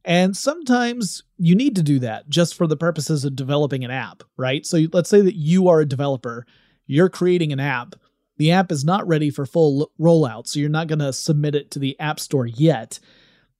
And 0.08 0.34
sometimes 0.34 1.22
you 1.36 1.54
need 1.54 1.76
to 1.76 1.82
do 1.82 1.98
that 1.98 2.30
just 2.30 2.54
for 2.54 2.66
the 2.66 2.78
purposes 2.78 3.26
of 3.26 3.36
developing 3.36 3.84
an 3.84 3.90
app, 3.90 4.22
right? 4.38 4.64
So 4.64 4.86
let's 4.90 5.10
say 5.10 5.20
that 5.20 5.36
you 5.36 5.68
are 5.68 5.80
a 5.80 5.86
developer, 5.86 6.46
you're 6.86 7.10
creating 7.10 7.52
an 7.52 7.60
app. 7.60 7.94
The 8.38 8.50
app 8.50 8.72
is 8.72 8.86
not 8.86 9.06
ready 9.06 9.28
for 9.28 9.44
full 9.44 9.92
rollout, 10.00 10.46
so 10.46 10.60
you're 10.60 10.70
not 10.70 10.86
going 10.86 11.00
to 11.00 11.12
submit 11.12 11.54
it 11.54 11.70
to 11.72 11.78
the 11.78 11.98
App 12.00 12.20
Store 12.20 12.46
yet. 12.46 13.00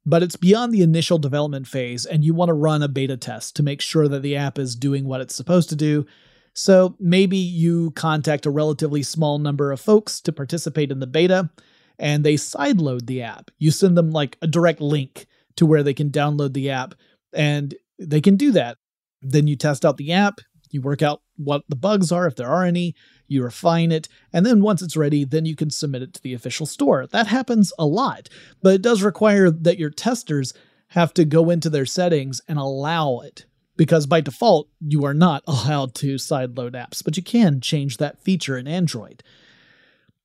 But 0.07 0.23
it's 0.23 0.37
beyond 0.37 0.73
the 0.73 0.81
initial 0.81 1.19
development 1.19 1.67
phase, 1.67 2.07
and 2.07 2.25
you 2.25 2.33
want 2.33 2.49
to 2.49 2.55
run 2.55 2.83
a 2.83 2.89
beta 2.89 3.19
test 3.19 3.55
to 3.57 3.63
make 3.63 3.83
sure 3.83 4.09
that 4.09 4.23
the 4.23 4.37
app 4.37 4.59
is 4.59 4.75
doing 4.75 5.05
what 5.05 5.21
it's 5.21 5.35
supposed 5.35 5.69
to 5.69 5.77
do. 5.77 6.07
So 6.55 6.97
maybe 6.99 7.37
you 7.37 7.91
contact 7.91 8.47
a 8.47 8.51
relatively 8.51 9.03
small 9.03 9.39
number 9.39 9.71
of 9.71 9.81
folks 9.81 10.19
to 10.23 10.33
participate 10.33 10.91
in 10.91 11.01
the 11.01 11.07
beta, 11.07 11.51
and 11.99 12.25
they 12.25 12.35
sideload 12.35 13.07
the 13.07 13.21
app. 13.21 13.51
You 13.59 13.71
send 13.71 13.99
them 13.99 14.13
like 14.13 14.39
a 14.41 14.47
direct 14.47 14.81
link 14.81 15.27
to 15.59 15.67
where 15.67 15.83
they 15.83 15.95
can 15.95 16.11
download 16.11 16.53
the 16.53 16.71
app 16.71 16.95
and 17.33 17.75
they 17.99 18.21
can 18.21 18.37
do 18.37 18.53
that. 18.53 18.79
Then 19.21 19.49
you 19.49 19.57
test 19.57 19.85
out 19.85 19.97
the 19.97 20.13
app, 20.13 20.41
you 20.71 20.81
work 20.81 21.03
out 21.03 21.21
what 21.37 21.65
the 21.69 21.77
bugs 21.77 22.13
are, 22.13 22.29
if 22.29 22.37
there 22.37 22.49
are 22.49 22.65
any, 22.65 22.95
you 23.27 23.43
refine 23.43 23.91
it, 23.91 24.09
and 24.33 24.47
then 24.47 24.63
once 24.63 24.83
it's 24.83 24.97
ready, 24.97 25.25
then 25.25 25.45
you 25.45 25.57
can 25.57 25.71
submit 25.71 26.03
it 26.03 26.15
to 26.15 26.23
the 26.23 26.33
official 26.33 26.65
store. 26.65 27.07
That 27.09 27.27
happens 27.27 27.73
a 27.77 27.87
lot, 27.87 28.29
but 28.63 28.75
it 28.75 28.83
does 28.83 29.03
require 29.03 29.51
that 29.51 29.79
your 29.79 29.91
testers 29.91 30.55
have 30.89 31.13
to 31.15 31.25
go 31.25 31.51
into 31.51 31.69
their 31.69 31.87
settings 31.87 32.41
and 32.47 32.59
allow 32.59 33.19
it. 33.21 33.45
Because 33.77 34.07
by 34.07 34.21
default, 34.21 34.69
you 34.81 35.05
are 35.05 35.15
not 35.15 35.43
allowed 35.49 35.95
to 35.97 36.17
sideload 36.17 36.73
apps, 36.73 37.05
but 37.05 37.17
you 37.17 37.23
can 37.23 37.61
change 37.61 37.97
that 37.97 38.23
feature 38.23 38.57
in 38.57 38.69
Android. 38.69 39.25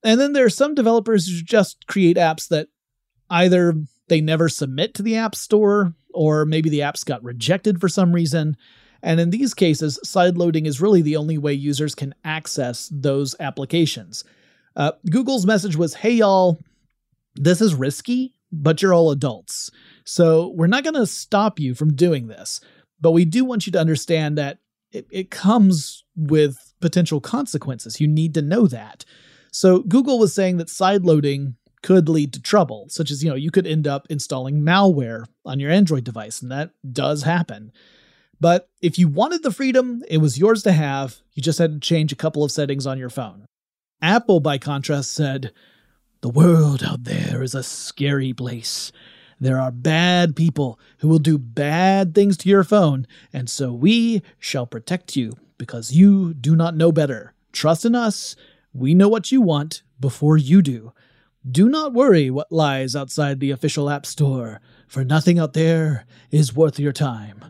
And 0.04 0.20
then 0.20 0.34
there 0.34 0.46
are 0.46 0.50
some 0.50 0.76
developers 0.76 1.28
who 1.28 1.42
just 1.44 1.88
create 1.88 2.18
apps 2.18 2.48
that 2.50 2.68
either 3.30 3.74
they 4.08 4.22
never 4.22 4.50
submit 4.50 4.94
to 4.96 5.04
the 5.04 5.16
App 5.16 5.36
Store 5.36 5.94
or 6.14 6.46
maybe 6.46 6.70
the 6.70 6.80
apps 6.80 7.06
got 7.06 7.24
rejected 7.24 7.80
for 7.80 7.90
some 7.90 8.14
reason. 8.14 8.56
And 9.02 9.20
in 9.20 9.32
these 9.32 9.54
cases, 9.54 10.00
sideloading 10.06 10.66
is 10.66 10.80
really 10.80 11.02
the 11.02 11.18
only 11.18 11.38
way 11.38 11.54
users 11.54 11.96
can 11.96 12.16
access 12.24 12.90
those 12.92 13.36
applications. 13.40 14.24
Uh, 14.76 14.94
Google's 15.10 15.46
message 15.46 15.76
was 15.76 15.96
Hey, 15.96 16.12
y'all, 16.12 16.60
this 17.36 17.62
is 17.62 17.76
risky, 17.76 18.34
but 18.52 18.82
you're 18.82 18.94
all 18.94 19.12
adults. 19.12 19.70
So 20.06 20.54
we're 20.56 20.68
not 20.68 20.84
going 20.84 20.94
to 20.96 21.08
stop 21.08 21.60
you 21.60 21.76
from 21.76 21.96
doing 21.96 22.28
this. 22.28 22.62
But 23.02 23.12
we 23.12 23.26
do 23.26 23.44
want 23.44 23.66
you 23.66 23.72
to 23.74 23.80
understand 23.80 24.38
that 24.38 24.60
it, 24.92 25.08
it 25.12 25.32
comes 25.32 26.06
with 26.16 26.74
potential 26.80 27.20
consequences. 27.20 28.00
You 28.00 28.08
need 28.08 28.34
to 28.36 28.42
know 28.42 28.68
that. 28.68 29.04
So 29.52 29.80
Google 29.80 30.20
was 30.20 30.34
saying 30.34 30.58
that 30.58 30.68
sideloading 30.68 31.56
could 31.84 32.10
lead 32.10 32.34
to 32.34 32.42
trouble, 32.42 32.88
such 32.90 33.12
as, 33.12 33.24
you 33.24 33.30
know, 33.30 33.36
you 33.36 33.52
could 33.52 33.68
end 33.68 33.86
up 33.86 34.08
installing 34.10 34.62
malware 34.62 35.26
on 35.46 35.60
your 35.60 35.70
Android 35.70 36.04
device, 36.04 36.42
and 36.42 36.52
that 36.52 36.72
does 36.92 37.24
happen. 37.24 37.72
But 38.40 38.70
if 38.82 38.98
you 38.98 39.08
wanted 39.08 39.44
the 39.44 39.52
freedom, 39.52 40.02
it 40.10 40.18
was 40.18 40.40
yours 40.40 40.64
to 40.64 40.72
have. 40.72 41.18
You 41.34 41.44
just 41.44 41.60
had 41.60 41.74
to 41.74 41.80
change 41.80 42.12
a 42.12 42.18
couple 42.18 42.44
of 42.44 42.52
settings 42.52 42.88
on 42.88 42.98
your 42.98 43.10
phone. 43.10 43.46
Apple, 44.02 44.40
by 44.40 44.58
contrast, 44.58 45.12
said, 45.12 45.52
The 46.22 46.30
world 46.30 46.84
out 46.84 47.04
there 47.04 47.44
is 47.44 47.54
a 47.54 47.64
scary 47.64 48.34
place. 48.34 48.92
There 49.40 49.60
are 49.60 49.72
bad 49.72 50.36
people 50.36 50.80
who 51.00 51.10
will 51.10 51.20
do 51.20 51.38
bad 51.38 52.16
things 52.16 52.38
to 52.38 52.50
your 52.50 52.64
phone, 52.64 53.06
and 53.32 53.50
so 53.50 53.74
we 53.74 54.22
shall 54.40 54.66
protect 54.66 55.16
you 55.16 55.34
because 55.58 55.94
you 55.94 56.34
do 56.34 56.56
not 56.56 56.76
know 56.76 56.92
better. 56.92 57.34
Trust 57.52 57.86
in 57.86 57.94
us. 57.94 58.36
We 58.74 58.94
know 58.94 59.10
what 59.10 59.32
you 59.32 59.42
want 59.42 59.84
before 60.00 60.38
you 60.38 60.62
do. 60.62 60.94
Do 61.50 61.68
not 61.68 61.94
worry 61.94 62.30
what 62.30 62.52
lies 62.52 62.96
outside 62.96 63.40
the 63.40 63.52
official 63.52 63.90
App 63.90 64.06
Store, 64.06 64.62
for 64.88 65.04
nothing 65.04 65.40
out 65.40 65.54
there 65.54 66.06
is 66.32 66.56
worth 66.56 66.80
your 66.80 66.94
time. 66.94 67.44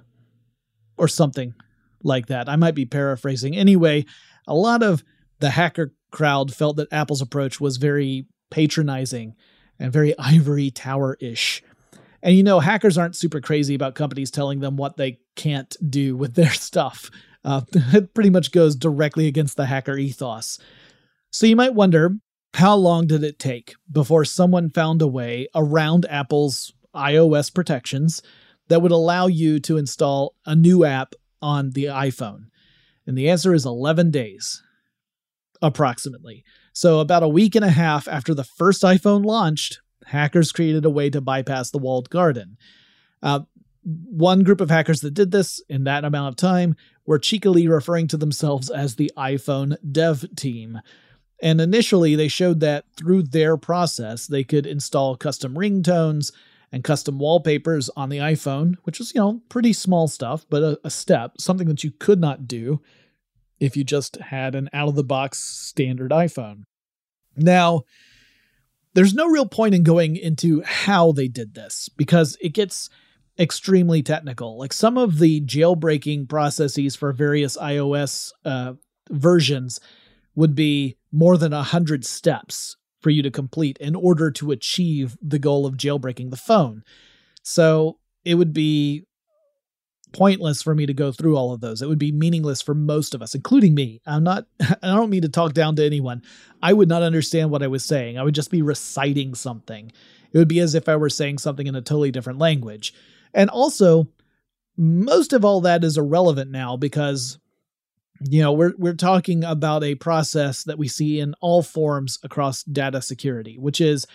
Or 0.98 1.08
something 1.08 1.54
like 2.02 2.28
that. 2.28 2.50
I 2.50 2.56
might 2.56 2.76
be 2.76 2.86
paraphrasing. 2.86 3.56
Anyway, 3.56 4.06
a 4.48 4.56
lot 4.56 4.84
of 4.84 5.04
the 5.40 5.52
hacker 5.52 5.94
crowd 6.12 6.54
felt 6.54 6.78
that 6.78 6.92
Apple's 6.92 7.22
approach 7.22 7.60
was 7.60 7.78
very 7.78 8.28
patronizing 8.52 9.36
and 9.80 9.92
very 9.92 10.18
ivory 10.18 10.72
tower 10.72 11.18
ish. 11.20 11.64
And 12.22 12.36
you 12.36 12.44
know, 12.44 12.60
hackers 12.60 12.98
aren't 12.98 13.16
super 13.16 13.42
crazy 13.42 13.76
about 13.76 13.96
companies 13.96 14.32
telling 14.32 14.60
them 14.60 14.78
what 14.78 14.98
they 14.98 15.20
can't 15.36 15.76
do 15.90 16.16
with 16.16 16.36
their 16.36 16.52
stuff. 16.52 17.12
Uh, 17.44 17.62
it 17.74 18.14
pretty 18.14 18.30
much 18.30 18.52
goes 18.52 18.76
directly 18.76 19.28
against 19.28 19.58
the 19.58 19.66
hacker 19.66 19.98
ethos. 19.98 20.60
So 21.32 21.46
you 21.46 21.56
might 21.56 21.74
wonder 21.74 22.16
how 22.54 22.76
long 22.76 23.08
did 23.08 23.24
it 23.24 23.39
take 23.39 23.76
before 23.92 24.26
someone 24.26 24.70
found 24.70 25.02
a 25.02 25.08
way 25.08 25.48
around 25.56 26.06
Apple's 26.10 26.74
iOS 26.96 27.54
protections 27.54 28.22
that 28.68 28.82
would 28.82 28.92
allow 28.92 29.28
you 29.28 29.60
to 29.62 29.78
install 29.78 30.36
a 30.46 30.56
new 30.56 30.86
app 30.86 31.16
on 31.42 31.72
the 31.72 31.86
iPhone? 31.86 32.46
And 33.08 33.18
the 33.18 33.30
answer 33.30 33.54
is 33.54 33.66
11 33.66 34.12
days, 34.12 34.62
approximately. 35.62 36.44
So, 36.74 37.00
about 37.00 37.24
a 37.24 37.28
week 37.28 37.56
and 37.56 37.66
a 37.66 37.70
half 37.70 38.08
after 38.08 38.34
the 38.34 38.44
first 38.44 38.84
iPhone 38.84 39.26
launched, 39.26 39.80
hackers 40.06 40.52
created 40.52 40.86
a 40.86 40.89
way 40.89 41.10
to 41.10 41.22
bypass 41.22 41.72
the 41.72 41.78
walled 41.78 42.10
garden. 42.10 42.58
Uh, 43.22 43.42
one 43.84 44.44
group 44.44 44.62
of 44.62 44.70
hackers 44.70 45.02
that 45.02 45.13
did 45.13 45.32
this 45.32 45.62
in 45.70 45.84
that 45.84 46.06
amount 46.06 46.30
of 46.30 46.36
time 46.36 46.76
were 47.06 47.20
cheekily 47.20 47.68
referring 47.68 48.08
to 48.08 48.18
themselves 48.18 48.70
as 48.70 48.96
the 48.96 49.12
iPhone 49.18 49.76
dev 49.92 50.26
team. 50.36 50.80
And 51.44 51.60
initially, 51.60 52.16
they 52.16 52.30
showed 52.30 52.62
that 52.62 52.86
through 52.96 53.24
their 53.24 53.58
process, 53.58 54.28
they 54.28 54.46
could 54.46 54.66
install 54.66 55.18
custom 55.18 55.56
ringtones 55.56 56.32
and 56.72 56.86
custom 56.86 57.20
wallpapers 57.20 57.90
on 57.98 58.08
the 58.08 58.20
iPhone, 58.20 58.76
which 58.84 58.98
was, 58.98 59.14
you 59.14 59.20
know, 59.20 59.42
pretty 59.50 59.74
small 59.74 60.08
stuff, 60.08 60.46
but 60.50 60.64
a, 60.64 60.80
a 60.86 60.90
step, 60.90 61.34
something 61.40 61.68
that 61.68 61.84
you 61.84 61.92
could 61.92 62.22
not 62.22 62.48
do 62.48 62.82
if 63.60 63.76
you 63.76 63.84
just 63.84 64.16
had 64.16 64.56
an 64.56 64.70
out 64.72 64.88
of 64.88 64.96
the 64.96 65.04
box 65.04 65.38
standard 65.38 66.12
iPhone. 66.12 66.64
Now, 67.36 67.84
there's 68.94 69.14
no 69.14 69.28
real 69.28 69.46
point 69.46 69.76
in 69.76 69.84
going 69.84 70.16
into 70.16 70.62
how 70.62 71.12
they 71.12 71.28
did 71.28 71.56
this 71.56 71.90
because 71.90 72.38
it 72.40 72.54
gets 72.54 72.90
extremely 73.38 74.02
technical. 74.02 74.58
Like 74.58 74.72
some 74.72 74.98
of 74.98 75.20
the 75.20 75.42
jailbreaking 75.42 76.30
processes 76.30 76.96
for 76.96 77.12
various 77.12 77.58
iOS 77.58 78.32
uh, 78.46 78.76
versions 79.10 79.82
would 80.36 80.56
be 80.56 80.96
more 81.13 81.38
than 81.38 81.54
a 81.54 81.63
hundred 81.63 82.04
steps 82.04 82.76
for 82.99 83.12
you 83.12 83.21
to 83.21 83.32
complete 83.32 83.78
in 83.78 83.95
order 83.95 84.32
to 84.32 84.52
achieve 84.52 85.15
the 85.21 85.39
goal 85.39 85.65
of 85.65 85.78
jailbreaking 85.78 86.32
the 86.32 86.38
phone. 86.38 86.84
So 87.43 87.99
it 88.26 88.36
would 88.36 88.54
be 88.54 89.06
pointless 90.13 90.62
for 90.62 90.73
me 90.73 90.86
to 90.86 90.93
go 90.93 91.12
through 91.12 91.36
all 91.36 91.54
of 91.54 91.62
those. 91.62 91.82
It 91.82 91.89
would 91.89 91.99
be 91.99 92.12
meaningless 92.12 92.62
for 92.62 92.73
most 92.73 93.13
of 93.13 93.21
us, 93.21 93.36
including 93.36 93.76
me. 93.76 94.02
I'm 94.06 94.23
not 94.23 94.47
I 94.60 94.76
don't 94.82 95.10
mean 95.10 95.21
to 95.21 95.30
talk 95.30 95.54
down 95.54 95.76
to 95.76 95.86
anyone. 95.86 96.23
I 96.62 96.73
would 96.73 96.89
not 96.89 97.04
understand 97.04 97.52
what 97.52 97.63
I 97.63 97.67
was 97.67 97.86
saying. 97.86 98.17
I 98.17 98.23
would 98.23 98.36
just 98.36 98.52
be 98.52 98.62
reciting 98.62 99.36
something. 99.36 99.91
It 100.32 100.38
would 100.38 100.47
be 100.47 100.60
as 100.60 100.73
if 100.73 100.89
I 100.89 100.95
were 100.95 101.10
saying 101.10 101.38
something 101.38 101.67
in 101.67 101.76
a 101.76 101.82
totally 101.82 102.12
different 102.12 102.39
language. 102.39 102.93
And 103.34 103.49
also, 103.49 104.08
most 104.78 105.34
of 105.34 105.45
all 105.45 105.62
that 105.62 105.84
is 105.84 105.97
irrelevant 105.97 106.49
now 106.49 106.78
because 106.78 107.38
you 108.30 108.42
know, 108.42 108.52
we're 108.52 108.74
we're 108.78 108.94
talking 108.94 109.44
about 109.44 109.84
a 109.84 109.96
process 109.96 110.64
that 110.64 110.78
we 110.78 110.88
see 110.88 111.20
in 111.20 111.34
all 111.42 111.62
forms 111.62 112.20
across 112.24 112.64
data 112.64 113.02
security, 113.02 113.58
which 113.58 113.82
is 113.82 114.06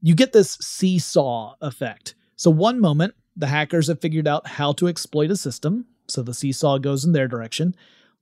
you 0.00 0.14
get 0.14 0.32
this 0.32 0.56
seesaw 0.60 1.54
effect. 1.60 2.14
So 2.36 2.50
one 2.50 2.80
moment 2.80 3.14
the 3.36 3.46
hackers 3.46 3.88
have 3.88 4.00
figured 4.00 4.26
out 4.26 4.46
how 4.46 4.72
to 4.74 4.88
exploit 4.88 5.30
a 5.30 5.36
system, 5.36 5.86
so 6.08 6.22
the 6.22 6.34
seesaw 6.34 6.78
goes 6.78 7.04
in 7.04 7.12
their 7.12 7.28
direction. 7.28 7.74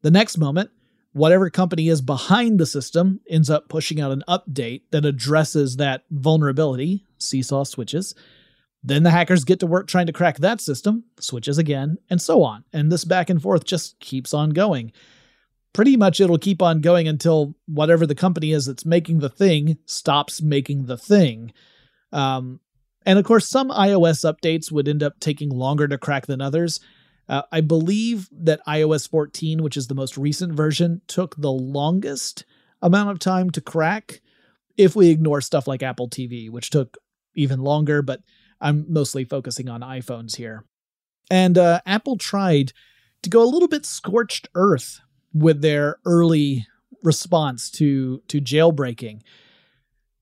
The 0.02 0.10
next 0.10 0.38
moment, 0.38 0.70
whatever 1.12 1.50
company 1.50 1.88
is 1.88 2.00
behind 2.00 2.58
the 2.58 2.66
system 2.66 3.20
ends 3.28 3.50
up 3.50 3.68
pushing 3.68 4.00
out 4.00 4.12
an 4.12 4.22
update 4.28 4.82
that 4.90 5.04
addresses 5.04 5.76
that 5.76 6.04
vulnerability, 6.10 7.04
seesaw 7.18 7.64
switches. 7.64 8.14
Then 8.82 9.02
the 9.02 9.10
hackers 9.10 9.44
get 9.44 9.60
to 9.60 9.66
work 9.66 9.88
trying 9.88 10.06
to 10.06 10.12
crack 10.12 10.38
that 10.38 10.60
system, 10.60 11.04
switches 11.18 11.58
again, 11.58 11.98
and 12.08 12.22
so 12.22 12.42
on. 12.42 12.64
And 12.72 12.92
this 12.92 13.04
back 13.04 13.28
and 13.28 13.42
forth 13.42 13.64
just 13.64 13.98
keeps 14.00 14.32
on 14.32 14.50
going. 14.50 14.92
Pretty 15.72 15.96
much 15.96 16.20
it'll 16.20 16.38
keep 16.38 16.62
on 16.62 16.80
going 16.80 17.08
until 17.08 17.54
whatever 17.66 18.06
the 18.06 18.14
company 18.14 18.52
is 18.52 18.66
that's 18.66 18.86
making 18.86 19.18
the 19.18 19.28
thing 19.28 19.78
stops 19.84 20.40
making 20.40 20.86
the 20.86 20.96
thing. 20.96 21.52
Um, 22.12 22.60
and 23.04 23.18
of 23.18 23.24
course, 23.24 23.48
some 23.48 23.70
iOS 23.70 24.24
updates 24.24 24.70
would 24.70 24.88
end 24.88 25.02
up 25.02 25.20
taking 25.20 25.50
longer 25.50 25.88
to 25.88 25.98
crack 25.98 26.26
than 26.26 26.40
others. 26.40 26.80
Uh, 27.28 27.42
I 27.52 27.60
believe 27.60 28.28
that 28.32 28.60
iOS 28.66 29.08
14, 29.08 29.62
which 29.62 29.76
is 29.76 29.88
the 29.88 29.94
most 29.94 30.16
recent 30.16 30.54
version, 30.54 31.02
took 31.06 31.36
the 31.36 31.52
longest 31.52 32.44
amount 32.80 33.10
of 33.10 33.18
time 33.18 33.50
to 33.50 33.60
crack 33.60 34.20
if 34.76 34.94
we 34.96 35.10
ignore 35.10 35.40
stuff 35.40 35.66
like 35.66 35.82
Apple 35.82 36.08
TV, 36.08 36.48
which 36.48 36.70
took 36.70 36.96
even 37.34 37.60
longer, 37.60 38.00
but 38.00 38.20
I'm 38.60 38.86
mostly 38.88 39.24
focusing 39.24 39.68
on 39.68 39.80
iPhones 39.80 40.36
here. 40.36 40.64
And 41.30 41.58
uh, 41.58 41.80
Apple 41.86 42.16
tried 42.16 42.72
to 43.22 43.30
go 43.30 43.42
a 43.42 43.46
little 43.46 43.68
bit 43.68 43.84
scorched 43.84 44.48
earth 44.54 45.00
with 45.32 45.60
their 45.60 45.96
early 46.04 46.66
response 47.02 47.70
to, 47.72 48.22
to 48.28 48.40
jailbreaking. 48.40 49.20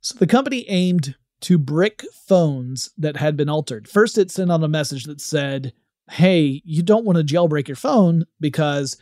So 0.00 0.16
the 0.18 0.26
company 0.26 0.68
aimed 0.68 1.14
to 1.42 1.58
brick 1.58 2.04
phones 2.12 2.90
that 2.96 3.16
had 3.16 3.36
been 3.36 3.48
altered. 3.48 3.88
First, 3.88 4.18
it 4.18 4.30
sent 4.30 4.50
out 4.50 4.64
a 4.64 4.68
message 4.68 5.04
that 5.04 5.20
said, 5.20 5.72
Hey, 6.10 6.62
you 6.64 6.82
don't 6.82 7.04
want 7.04 7.18
to 7.18 7.24
jailbreak 7.24 7.68
your 7.68 7.76
phone 7.76 8.24
because 8.40 8.96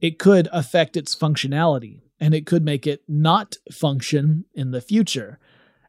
it 0.00 0.18
could 0.18 0.48
affect 0.52 0.96
its 0.96 1.16
functionality 1.16 2.02
and 2.18 2.34
it 2.34 2.46
could 2.46 2.64
make 2.64 2.86
it 2.86 3.02
not 3.08 3.56
function 3.72 4.44
in 4.54 4.70
the 4.70 4.80
future. 4.80 5.38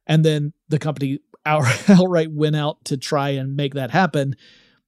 And 0.07 0.23
then 0.25 0.53
the 0.69 0.79
company 0.79 1.19
outright 1.45 2.32
went 2.32 2.56
out 2.56 2.84
to 2.86 2.97
try 2.97 3.30
and 3.30 3.56
make 3.56 3.73
that 3.73 3.91
happen 3.91 4.36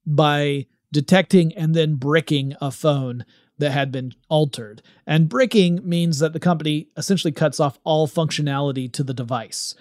by 0.06 0.66
detecting 0.92 1.52
and 1.54 1.74
then 1.74 1.96
bricking 1.96 2.54
a 2.60 2.70
phone 2.70 3.24
that 3.58 3.70
had 3.70 3.92
been 3.92 4.12
altered. 4.28 4.82
And 5.06 5.28
bricking 5.28 5.80
means 5.88 6.18
that 6.18 6.32
the 6.32 6.40
company 6.40 6.88
essentially 6.96 7.32
cuts 7.32 7.60
off 7.60 7.78
all 7.84 8.08
functionality 8.08 8.92
to 8.92 9.02
the 9.02 9.14
device 9.14 9.74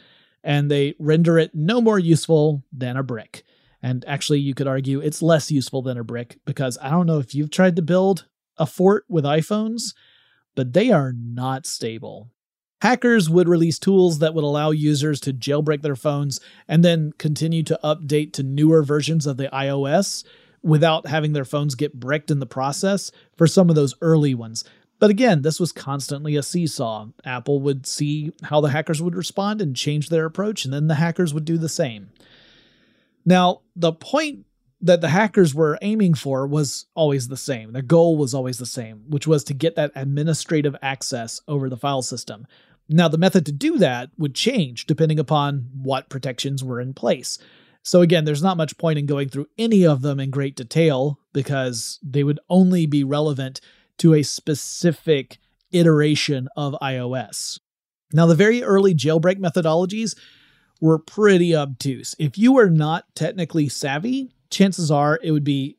and 0.44 0.70
they 0.70 0.96
render 1.00 1.40
it 1.40 1.56
no 1.56 1.82
more 1.82 2.00
useful 2.00 2.64
than 2.72 2.98
a 2.98 3.04
brick. 3.04 3.44
And 3.82 4.04
actually, 4.08 4.40
you 4.40 4.54
could 4.54 4.68
argue 4.68 5.00
it's 5.00 5.22
less 5.22 5.52
useful 5.52 5.82
than 5.82 5.98
a 5.98 6.04
brick 6.04 6.40
because 6.46 6.78
I 6.82 6.90
don't 6.90 7.08
know 7.08 7.20
if 7.20 7.36
you've 7.36 7.52
tried 7.52 7.76
to 7.76 7.82
build 7.82 8.28
a 8.58 8.66
fort 8.66 9.06
with 9.10 9.26
iPhones, 9.26 9.94
but 10.56 10.74
they 10.74 10.92
are 10.92 11.14
not 11.14 11.66
stable. 11.66 12.30
Hackers 12.84 13.30
would 13.30 13.48
release 13.48 13.80
tools 13.80 14.20
that 14.20 14.34
would 14.34 14.44
allow 14.44 14.72
users 14.72 15.22
to 15.22 15.32
jailbreak 15.32 15.84
their 15.84 15.96
phones 15.96 16.42
and 16.68 16.84
then 16.84 17.14
continue 17.18 17.64
to 17.64 17.80
update 17.82 18.34
to 18.34 18.44
newer 18.44 18.84
versions 18.84 19.26
of 19.26 19.38
the 19.38 19.48
iOS 19.54 20.26
without 20.62 21.08
having 21.08 21.32
their 21.32 21.46
phones 21.46 21.76
get 21.76 21.98
bricked 21.98 22.30
in 22.30 22.42
the 22.42 22.46
process 22.46 23.10
for 23.38 23.48
some 23.48 23.70
of 23.70 23.78
those 23.78 23.96
early 24.02 24.36
ones. 24.36 24.66
But 25.00 25.12
again, 25.12 25.44
this 25.44 25.62
was 25.62 25.72
constantly 25.72 26.36
a 26.36 26.44
seesaw. 26.44 27.08
Apple 27.24 27.62
would 27.62 27.88
see 27.88 28.34
how 28.44 28.60
the 28.60 28.72
hackers 28.72 29.02
would 29.02 29.16
respond 29.16 29.62
and 29.62 29.74
change 29.74 30.10
their 30.10 30.26
approach, 30.26 30.66
and 30.66 30.74
then 30.74 30.88
the 30.88 30.96
hackers 30.96 31.34
would 31.34 31.46
do 31.46 31.58
the 31.58 31.70
same. 31.70 32.10
Now, 33.24 33.62
the 33.78 33.94
point 33.94 34.46
that 34.82 35.00
the 35.00 35.08
hackers 35.08 35.56
were 35.56 35.80
aiming 35.82 36.14
for 36.14 36.46
was 36.46 36.88
always 36.94 37.30
the 37.30 37.38
same. 37.38 37.72
Their 37.72 37.82
goal 37.82 38.18
was 38.18 38.34
always 38.34 38.58
the 38.58 38.66
same, 38.66 39.06
which 39.08 39.26
was 39.26 39.46
to 39.46 39.54
get 39.54 39.78
that 39.78 39.94
administrative 39.96 40.76
access 40.82 41.40
over 41.48 41.70
the 41.70 41.78
file 41.78 42.02
system. 42.02 42.46
Now, 42.90 43.08
the 43.08 43.18
method 43.18 43.46
to 43.46 43.52
do 43.52 43.78
that 43.80 44.10
would 44.18 44.36
change 44.36 44.86
depending 44.86 45.20
upon 45.20 45.70
what 45.74 46.10
protections 46.10 46.64
were 46.64 46.82
in 46.82 46.94
place. 46.94 47.38
So, 47.82 48.02
again, 48.02 48.26
there's 48.26 48.44
not 48.44 48.58
much 48.58 48.78
point 48.78 49.00
in 49.00 49.06
going 49.06 49.30
through 49.30 49.48
any 49.58 49.86
of 49.86 50.02
them 50.02 50.20
in 50.20 50.30
great 50.30 50.56
detail 50.56 51.20
because 51.34 52.00
they 52.04 52.24
would 52.24 52.40
only 52.50 52.86
be 52.86 53.04
relevant 53.04 53.62
to 53.98 54.14
a 54.14 54.24
specific 54.24 55.38
iteration 55.72 56.48
of 56.56 56.76
iOS. 56.82 57.60
Now, 58.14 58.26
the 58.26 58.36
very 58.36 58.64
early 58.64 58.94
jailbreak 58.94 59.40
methodologies 59.40 60.16
were 60.80 61.00
pretty 61.00 61.56
obtuse. 61.56 62.16
If 62.20 62.38
you 62.38 62.54
were 62.54 62.70
not 62.70 63.06
technically 63.16 63.70
savvy, 63.70 64.34
chances 64.50 64.92
are 64.92 65.20
it 65.24 65.32
would 65.32 65.44
be 65.44 65.78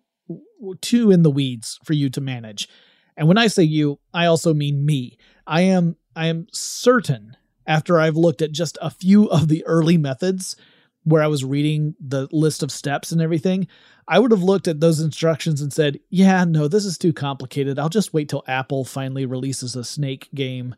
too 0.80 1.10
in 1.10 1.22
the 1.22 1.30
weeds 1.30 1.78
for 1.84 1.92
you 1.92 2.08
to 2.10 2.20
manage. 2.20 2.68
And 3.16 3.28
when 3.28 3.38
I 3.38 3.46
say 3.46 3.62
you, 3.62 4.00
I 4.12 4.26
also 4.26 4.52
mean 4.52 4.84
me. 4.84 5.18
I 5.46 5.62
am 5.62 5.96
I 6.16 6.26
am 6.26 6.46
certain 6.52 7.36
after 7.66 7.98
I've 7.98 8.16
looked 8.16 8.42
at 8.42 8.52
just 8.52 8.78
a 8.80 8.90
few 8.90 9.26
of 9.30 9.48
the 9.48 9.64
early 9.66 9.96
methods 9.96 10.56
where 11.04 11.22
I 11.22 11.26
was 11.26 11.44
reading 11.44 11.94
the 12.00 12.28
list 12.32 12.62
of 12.62 12.72
steps 12.72 13.12
and 13.12 13.20
everything, 13.20 13.66
I 14.08 14.18
would 14.18 14.30
have 14.30 14.42
looked 14.42 14.68
at 14.68 14.80
those 14.80 15.00
instructions 15.00 15.60
and 15.60 15.72
said, 15.72 16.00
"Yeah, 16.10 16.44
no, 16.44 16.66
this 16.66 16.84
is 16.84 16.98
too 16.98 17.12
complicated. 17.12 17.78
I'll 17.78 17.88
just 17.88 18.14
wait 18.14 18.28
till 18.28 18.44
Apple 18.46 18.84
finally 18.84 19.26
releases 19.26 19.76
a 19.76 19.84
Snake 19.84 20.28
game." 20.34 20.74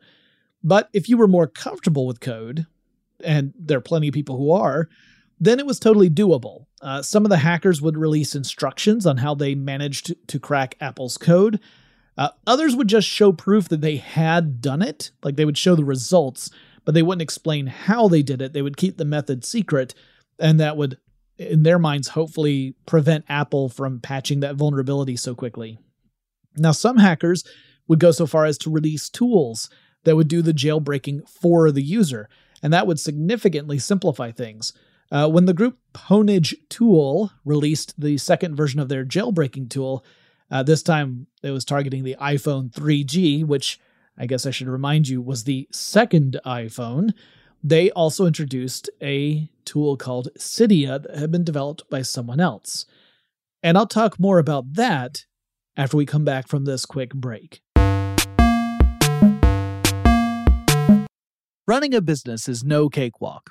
But 0.63 0.89
if 0.93 1.09
you 1.09 1.17
were 1.17 1.29
more 1.29 1.47
comfortable 1.47 2.07
with 2.07 2.21
code, 2.21 2.67
and 3.23 3.53
there 3.59 3.79
are 3.79 3.83
plenty 3.83 4.09
of 4.09 4.15
people 4.15 4.37
who 4.37 4.51
are, 4.51 4.89
then 5.39 5.59
it 5.61 5.67
was 5.67 5.79
totally 5.79 6.11
doable. 6.11 6.67
Uh, 6.81 7.03
some 7.03 7.25
of 7.25 7.31
the 7.31 7.39
hackers 7.39 7.83
would 7.83 7.97
release 7.97 8.35
instructions 8.35 9.07
on 9.07 9.19
how 9.19 9.35
they 9.35 9.55
managed 9.55 10.07
to, 10.07 10.15
to 10.27 10.41
crack 10.41 10.77
Apple's 10.81 11.19
code. 11.19 11.61
Uh, 12.17 12.31
others 12.47 12.75
would 12.75 12.89
just 12.89 13.07
show 13.07 13.33
proof 13.33 13.69
that 13.69 13.81
they 13.81 13.97
had 13.97 14.61
done 14.61 14.83
it, 14.83 15.11
like 15.23 15.37
they 15.37 15.45
would 15.45 15.59
show 15.59 15.75
the 15.75 15.85
results, 15.85 16.51
but 16.85 16.95
they 16.95 17.03
wouldn't 17.03 17.23
explain 17.23 17.67
how 17.67 18.09
they 18.09 18.23
did 18.23 18.41
it. 18.41 18.53
They 18.53 18.63
would 18.63 18.77
keep 18.77 18.97
the 18.97 19.05
method 19.05 19.45
secret, 19.45 19.95
and 20.39 20.59
that 20.59 20.77
would, 20.77 20.99
in 21.37 21.63
their 21.63 21.79
minds, 21.79 22.09
hopefully 22.09 22.75
prevent 22.87 23.27
Apple 23.29 23.69
from 23.69 24.01
patching 24.01 24.41
that 24.41 24.57
vulnerability 24.57 25.17
so 25.17 25.35
quickly. 25.35 25.79
Now, 26.57 26.73
some 26.73 26.97
hackers 26.97 27.45
would 27.87 28.01
go 28.01 28.13
so 28.13 28.27
far 28.27 28.47
as 28.47 28.57
to 28.59 28.71
release 28.71 29.11
tools 29.11 29.69
that 30.05 30.17
would 30.17 30.29
do 30.29 30.41
the 30.41 30.55
jailbreaking 30.55 31.29
for 31.29 31.71
the 31.71 31.83
user, 31.83 32.29
and 32.63 32.73
that 32.73 32.87
would 32.87 32.99
significantly 32.99 33.79
simplify 33.79 34.31
things. 34.31 34.73
Uh, 35.13 35.29
when 35.29 35.45
the 35.45 35.55
group 35.55 35.79
Pwnage 35.93 36.55
Tool 36.69 37.31
released 37.45 38.01
the 38.01 38.17
second 38.17 38.57
version 38.57 38.81
of 38.81 38.89
their 38.89 39.05
jailbreaking 39.05 39.69
tool, 39.69 40.05
uh, 40.51 40.63
this 40.63 40.83
time 40.83 41.27
it 41.43 41.51
was 41.51 41.65
targeting 41.65 42.05
the 42.05 42.17
iPhone 42.21 42.71
3G, 42.71 43.45
which 43.45 43.81
I 44.19 44.27
guess 44.27 44.47
I 44.47 44.51
should 44.51 44.69
remind 44.69 45.09
you 45.09 45.21
was 45.21 45.45
the 45.45 45.69
second 45.73 46.39
iPhone. 46.47 47.13
They 47.63 47.91
also 47.91 48.27
introduced 48.27 48.89
a 49.03 49.51
tool 49.65 49.97
called 49.97 50.29
Cydia 50.39 51.03
that 51.03 51.17
had 51.17 51.33
been 51.33 51.45
developed 51.45 51.89
by 51.91 52.03
someone 52.03 52.41
else. 52.41 52.87
And 53.63 53.77
I'll 53.77 53.87
talk 53.87 54.21
more 54.21 54.39
about 54.39 54.75
that 54.75 55.25
after 55.77 55.97
we 55.97 56.07
come 56.07 56.25
back 56.25 56.49
from 56.49 56.65
this 56.65 56.87
quick 56.87 57.13
break. 57.13 57.61
Running 61.69 61.95
a 61.95 62.01
business 62.01 62.49
is 62.49 62.63
no 62.63 62.89
cakewalk. 62.89 63.51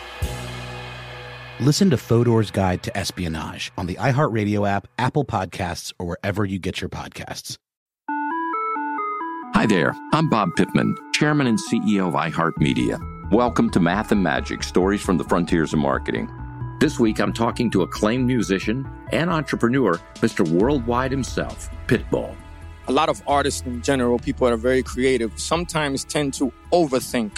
Listen 1.61 1.91
to 1.91 1.95
Fodor's 1.95 2.49
Guide 2.49 2.81
to 2.81 2.97
Espionage 2.97 3.71
on 3.77 3.85
the 3.85 3.93
iHeartRadio 3.97 4.67
app, 4.67 4.87
Apple 4.97 5.23
Podcasts, 5.23 5.93
or 5.99 6.07
wherever 6.07 6.43
you 6.43 6.57
get 6.57 6.81
your 6.81 6.89
podcasts. 6.89 7.55
Hi 9.53 9.67
there, 9.67 9.93
I'm 10.11 10.27
Bob 10.27 10.55
Pittman, 10.55 10.95
Chairman 11.13 11.45
and 11.45 11.59
CEO 11.59 12.07
of 12.07 12.15
iHeartMedia. 12.15 13.31
Welcome 13.31 13.69
to 13.69 13.79
Math 13.79 14.11
and 14.11 14.23
Magic 14.23 14.63
Stories 14.63 15.03
from 15.03 15.19
the 15.19 15.23
Frontiers 15.23 15.71
of 15.71 15.77
Marketing. 15.77 16.27
This 16.79 16.99
week, 16.99 17.19
I'm 17.19 17.31
talking 17.31 17.69
to 17.69 17.83
acclaimed 17.83 18.25
musician 18.25 18.89
and 19.11 19.29
entrepreneur, 19.29 19.99
Mr. 20.15 20.49
Worldwide 20.49 21.11
himself, 21.11 21.69
Pitbull. 21.85 22.35
A 22.87 22.91
lot 22.91 23.07
of 23.07 23.21
artists 23.27 23.61
in 23.67 23.83
general, 23.83 24.17
people 24.17 24.47
that 24.47 24.53
are 24.53 24.57
very 24.57 24.81
creative, 24.81 25.39
sometimes 25.39 26.05
tend 26.05 26.33
to 26.33 26.51
overthink. 26.73 27.37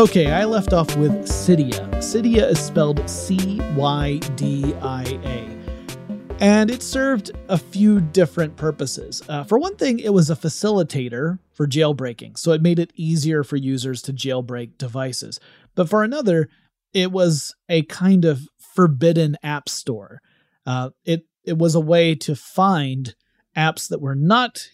Okay, 0.00 0.32
I 0.32 0.46
left 0.46 0.72
off 0.72 0.96
with 0.96 1.12
Cydia. 1.26 1.86
Cydia 1.96 2.48
is 2.48 2.58
spelled 2.58 3.06
C 3.06 3.60
Y 3.76 4.16
D 4.34 4.72
I 4.80 5.02
A. 5.02 6.36
And 6.40 6.70
it 6.70 6.82
served 6.82 7.32
a 7.50 7.58
few 7.58 8.00
different 8.00 8.56
purposes. 8.56 9.22
Uh, 9.28 9.44
for 9.44 9.58
one 9.58 9.76
thing, 9.76 9.98
it 9.98 10.14
was 10.14 10.30
a 10.30 10.36
facilitator 10.36 11.38
for 11.52 11.66
jailbreaking, 11.66 12.38
so 12.38 12.52
it 12.52 12.62
made 12.62 12.78
it 12.78 12.94
easier 12.94 13.44
for 13.44 13.56
users 13.56 14.00
to 14.00 14.14
jailbreak 14.14 14.78
devices. 14.78 15.38
But 15.74 15.90
for 15.90 16.02
another, 16.02 16.48
it 16.94 17.12
was 17.12 17.54
a 17.68 17.82
kind 17.82 18.24
of 18.24 18.48
forbidden 18.74 19.36
app 19.42 19.68
store. 19.68 20.22
Uh, 20.64 20.90
it 21.04 21.26
it 21.44 21.58
was 21.58 21.74
a 21.74 21.80
way 21.80 22.14
to 22.14 22.34
find 22.34 23.14
apps 23.54 23.86
that 23.90 24.00
were 24.00 24.16
not 24.16 24.70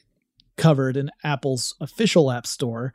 covered 0.56 0.96
in 0.96 1.10
Apple's 1.24 1.74
official 1.80 2.30
app 2.30 2.46
store 2.46 2.94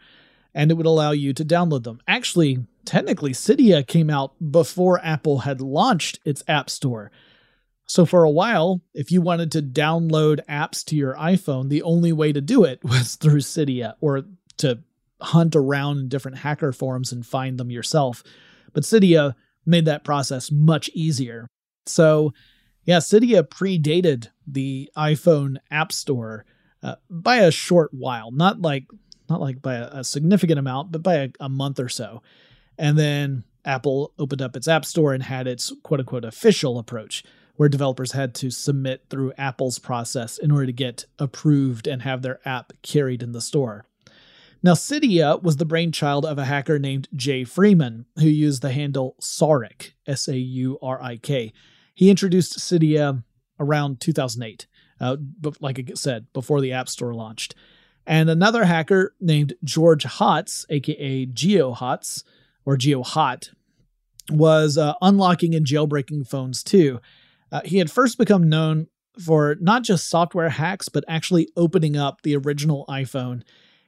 and 0.54 0.72
it 0.72 0.76
would 0.76 0.86
allow 0.86 1.12
you 1.12 1.34
to 1.34 1.46
download 1.46 1.84
them. 1.84 2.02
Actually, 2.08 2.66
technically, 2.86 3.32
Cydia 3.32 3.86
came 3.86 4.10
out 4.10 4.34
before 4.52 5.04
Apple 5.04 5.40
had 5.40 5.62
launched 5.62 6.20
its 6.26 6.44
App 6.48 6.70
Store. 6.70 7.12
So, 7.86 8.06
for 8.06 8.24
a 8.24 8.30
while, 8.30 8.82
if 8.94 9.12
you 9.12 9.22
wanted 9.22 9.52
to 9.52 9.62
download 9.62 10.40
apps 10.50 10.84
to 10.86 10.96
your 10.96 11.16
iPhone, 11.16 11.70
the 11.70 11.84
only 11.84 12.14
way 12.14 12.32
to 12.32 12.42
do 12.42 12.64
it 12.64 12.80
was 12.84 13.16
through 13.16 13.42
Cydia 13.42 13.96
or 14.02 14.24
to 14.58 14.80
hunt 15.22 15.56
around 15.56 16.10
different 16.10 16.38
hacker 16.38 16.72
forums 16.72 17.12
and 17.12 17.26
find 17.26 17.58
them 17.58 17.70
yourself. 17.70 18.24
But 18.74 18.84
Cydia 18.84 19.36
made 19.66 19.86
that 19.86 20.04
process 20.04 20.52
much 20.52 20.90
easier. 20.94 21.48
So, 21.86 22.34
yeah, 22.86 22.98
Cydia 22.98 23.44
predated 23.44 24.28
the 24.48 24.90
iPhone 24.98 25.58
App 25.70 25.92
Store 25.92 26.46
uh, 26.84 26.96
by 27.10 27.38
a 27.38 27.52
short 27.52 27.94
while, 27.94 28.32
not 28.32 28.62
like 28.62 28.86
not 29.32 29.42
like 29.42 29.62
by 29.62 29.76
a, 29.76 29.88
a 29.92 30.04
significant 30.04 30.60
amount, 30.60 30.92
but 30.92 31.02
by 31.02 31.16
a, 31.16 31.30
a 31.40 31.50
month 31.50 31.80
or 31.80 31.90
so. 31.90 32.22
And 32.78 32.98
then 32.98 33.44
Apple 33.66 34.14
opened 34.18 34.42
up 34.42 34.56
its 34.56 34.68
App 34.68 34.86
Store 34.86 35.14
and 35.14 35.24
had 35.24 35.48
its 35.48 35.72
quote 35.84 36.00
unquote 36.00 36.26
official 36.26 36.78
approach, 36.78 37.24
where 37.56 37.70
developers 37.70 38.14
had 38.14 38.34
to 38.36 38.50
submit 38.50 39.06
through 39.10 39.34
Apple's 39.38 39.80
process 39.80 40.38
in 40.38 40.52
order 40.52 40.66
to 40.66 40.74
get 40.74 41.06
approved 41.20 41.88
and 41.88 42.02
have 42.02 42.22
their 42.22 42.40
app 42.46 42.74
carried 42.82 43.24
in 43.24 43.32
the 43.32 43.42
store. 43.42 43.86
Now, 44.64 44.74
Cydia 44.74 45.42
was 45.42 45.58
the 45.58 45.66
brainchild 45.66 46.24
of 46.24 46.38
a 46.38 46.46
hacker 46.46 46.78
named 46.78 47.08
Jay 47.16 47.44
Freeman, 47.44 48.06
who 48.18 48.28
used 48.28 48.62
the 48.62 48.72
handle 48.72 49.16
Saurik, 49.20 49.94
S 50.06 50.28
A 50.28 50.38
U 50.38 50.78
R 50.82 51.02
I 51.02 51.18
K. 51.18 51.52
He 51.96 52.10
introduced 52.10 52.60
Cydia 52.60 53.24
around 53.60 54.00
2008, 54.00 54.68
uh, 55.00 55.18
like 55.60 55.80
I 55.80 55.94
said, 55.96 56.28
before 56.34 56.62
the 56.62 56.74
App 56.74 56.90
Store 56.90 57.14
launched. 57.14 57.56
And 58.06 58.30
another 58.30 58.66
hacker 58.66 59.14
named 59.20 59.54
George 59.64 60.06
Hotz, 60.06 60.66
aka 60.70 61.26
GeoHotz, 61.26 62.24
or 62.66 62.78
GeoHot, 62.78 63.50
was 64.30 64.78
uh, 64.78 64.94
unlocking 65.02 65.56
and 65.56 65.66
jailbreaking 65.66 66.28
phones 66.28 66.64
too. 66.64 67.00
Uh, 67.52 67.62
he 67.66 67.78
had 67.78 67.92
first 67.92 68.18
become 68.18 68.50
known 68.50 68.88
for 69.24 69.58
not 69.60 69.84
just 69.84 70.10
software 70.10 70.50
hacks, 70.50 70.90
but 70.90 71.04
actually 71.08 71.50
opening 71.58 71.98
up 71.98 72.22
the 72.22 72.36
original 72.36 72.86
iPhone 72.88 73.44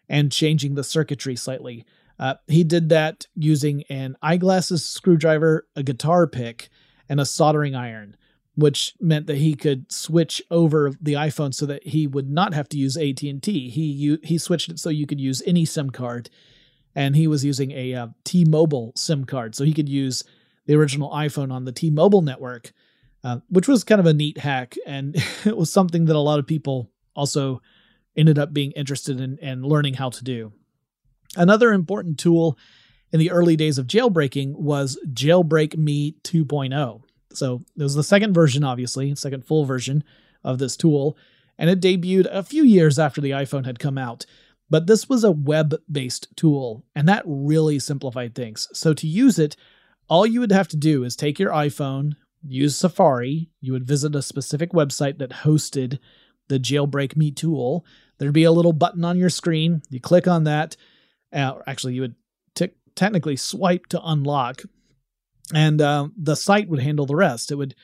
and 0.10 0.32
changing 0.32 0.76
the 0.76 0.84
circuitry 0.84 1.36
slightly. 1.36 1.86
Uh, 2.20 2.36
he 2.48 2.64
did 2.64 2.90
that 2.90 3.26
using 3.36 3.84
an 3.90 4.16
eyeglasses 4.22 4.86
screwdriver, 4.86 5.66
a 5.76 5.84
guitar 5.84 6.28
pick, 6.28 6.70
and 7.10 7.20
a 7.20 7.26
soldering 7.26 7.76
iron 7.76 8.16
which 8.56 8.94
meant 9.00 9.28
that 9.28 9.38
he 9.38 9.56
could 9.56 9.92
switch 9.92 10.42
over 10.52 10.92
the 11.02 11.14
iPhone 11.14 11.54
so 11.54 11.66
that 11.66 11.88
he 11.88 12.06
would 12.06 12.30
not 12.30 12.54
have 12.54 12.70
to 12.70 12.78
use 12.78 12.96
AT&T. 12.96 13.70
He 13.70 14.18
he 14.24 14.38
switched 14.38 14.70
it 14.70 14.80
so 14.80 14.90
you 14.90 15.08
could 15.08 15.20
use 15.20 15.42
any 15.46 15.66
SIM 15.66 15.90
card 15.90 16.30
and 16.96 17.16
he 17.16 17.28
was 17.28 17.44
using 17.44 17.72
a 17.72 17.96
uh, 17.96 18.08
T-Mobile 18.24 18.94
SIM 18.96 19.26
card 19.26 19.56
so 19.56 19.64
he 19.64 19.74
could 19.74 19.90
use 19.90 20.24
the 20.68 20.76
original 20.76 21.10
iPhone 21.10 21.52
on 21.52 21.66
the 21.66 21.72
T-Mobile 21.72 22.22
network, 22.22 22.72
uh, 23.24 23.40
which 23.50 23.68
was 23.68 23.84
kind 23.84 24.00
of 24.00 24.06
a 24.06 24.14
neat 24.14 24.38
hack 24.38 24.76
and 24.86 25.16
it 25.46 25.58
was 25.58 25.72
something 25.72 26.06
that 26.06 26.16
a 26.16 26.20
lot 26.20 26.40
of 26.40 26.46
people 26.48 26.92
also 27.16 27.62
ended 28.16 28.38
up 28.38 28.54
being 28.54 28.72
interested 28.74 29.20
in 29.20 29.40
and 29.42 29.66
learning 29.66 29.96
how 29.96 30.10
to 30.10 30.24
do. 30.24 30.54
Another 31.36 31.74
important 31.74 32.20
tool 32.20 32.58
in 33.12 33.20
the 33.20 33.32
early 33.32 33.56
days 33.56 33.78
of 33.78 33.88
jailbreaking 33.88 34.54
was 34.54 35.00
Jailbreak 35.12 35.78
Me 35.78 36.16
2.0. 36.24 37.03
So 37.34 37.64
it 37.78 37.84
was 37.84 37.96
the 37.96 38.04
second 38.04 38.34
version, 38.34 38.64
obviously, 38.64 39.14
second 39.16 39.46
full 39.46 39.66
version 39.66 40.04
of 40.44 40.60
this 40.60 40.76
tool, 40.76 41.18
and 41.58 41.70
it 41.70 41.82
debuted 41.82 42.28
a 42.32 42.44
few 42.44 42.64
years 42.64 43.00
after 43.00 43.22
the 43.22 43.32
iPhone 43.32 43.66
had 43.66 43.80
come 43.80 43.98
out. 43.98 44.26
But 44.70 44.88
this 44.88 45.08
was 45.08 45.24
a 45.24 45.32
web 45.32 45.76
based 45.92 46.36
tool, 46.36 46.84
and 46.96 47.08
that 47.08 47.24
really 47.26 47.80
simplified 47.80 48.34
things. 48.34 48.68
So 48.74 48.94
to 48.94 49.08
use 49.08 49.38
it, 49.40 49.56
all 50.10 50.26
you 50.26 50.40
would 50.40 50.52
have 50.52 50.68
to 50.70 50.78
do 50.78 51.04
is 51.04 51.16
take 51.16 51.40
your 51.40 51.52
iPhone, 51.52 52.14
use 52.46 52.76
Safari, 52.76 53.50
you 53.62 53.72
would 53.74 53.88
visit 53.88 54.16
a 54.16 54.22
specific 54.22 54.72
website 54.72 55.20
that 55.20 55.30
hosted 55.30 56.00
the 56.48 56.60
Jailbreak 56.60 57.16
Me 57.16 57.32
tool. 57.32 57.86
There'd 58.18 58.34
be 58.34 58.44
a 58.44 58.52
little 58.52 58.74
button 58.74 59.06
on 59.06 59.18
your 59.18 59.30
screen. 59.30 59.82
You 59.90 60.00
click 60.00 60.28
on 60.28 60.44
that. 60.44 60.76
Uh, 61.32 61.60
actually, 61.68 61.94
you 61.94 62.02
would 62.02 62.16
t- 62.54 62.72
technically 62.96 63.36
swipe 63.36 63.88
to 63.88 64.02
unlock 64.04 64.64
and 65.54 65.82
uh, 65.82 66.08
the 66.16 66.36
site 66.36 66.70
would 66.70 66.82
handle 66.82 67.06
the 67.06 67.16
rest. 67.16 67.52
It 67.52 67.56
would 67.56 67.76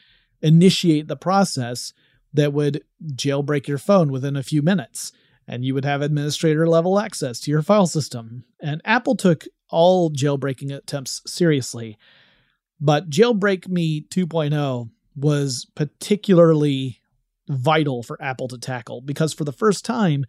initiate 0.41 1.07
the 1.07 1.15
process 1.15 1.93
that 2.33 2.53
would 2.53 2.83
jailbreak 3.13 3.67
your 3.67 3.77
phone 3.77 4.11
within 4.11 4.35
a 4.35 4.43
few 4.43 4.61
minutes, 4.61 5.11
and 5.47 5.65
you 5.65 5.73
would 5.73 5.85
have 5.85 6.01
administrator 6.01 6.67
level 6.67 6.99
access 6.99 7.39
to 7.41 7.51
your 7.51 7.61
file 7.61 7.87
system. 7.87 8.45
And 8.61 8.81
Apple 8.85 9.15
took 9.15 9.45
all 9.69 10.11
jailbreaking 10.11 10.75
attempts 10.75 11.21
seriously, 11.25 11.97
but 12.79 13.09
Jailbreak 13.09 13.67
Me 13.67 14.01
2.0 14.01 14.89
was 15.15 15.67
particularly 15.75 17.01
vital 17.49 18.03
for 18.03 18.21
Apple 18.21 18.47
to 18.47 18.57
tackle 18.57 19.01
because 19.01 19.33
for 19.33 19.43
the 19.43 19.51
first 19.51 19.83
time, 19.83 20.25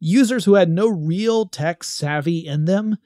users 0.00 0.44
who 0.44 0.54
had 0.54 0.70
no 0.70 0.88
real 0.88 1.46
tech 1.46 1.84
savvy 1.84 2.46
in 2.46 2.64
them 2.64 2.96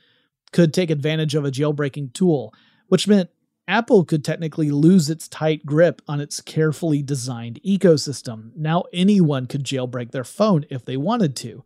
could 0.52 0.72
take 0.72 0.90
advantage 0.90 1.34
of 1.34 1.44
a 1.44 1.50
jailbreaking 1.50 2.12
tool, 2.12 2.52
which 2.88 3.08
meant 3.08 3.30
Apple 3.68 4.06
could 4.06 4.24
technically 4.24 4.70
lose 4.70 5.10
its 5.10 5.28
tight 5.28 5.66
grip 5.66 6.00
on 6.08 6.20
its 6.20 6.40
carefully 6.40 7.02
designed 7.02 7.60
ecosystem. 7.64 8.50
Now 8.56 8.84
anyone 8.94 9.46
could 9.46 9.62
jailbreak 9.62 10.10
their 10.10 10.24
phone 10.24 10.64
if 10.70 10.86
they 10.86 10.96
wanted 10.96 11.36
to. 11.36 11.62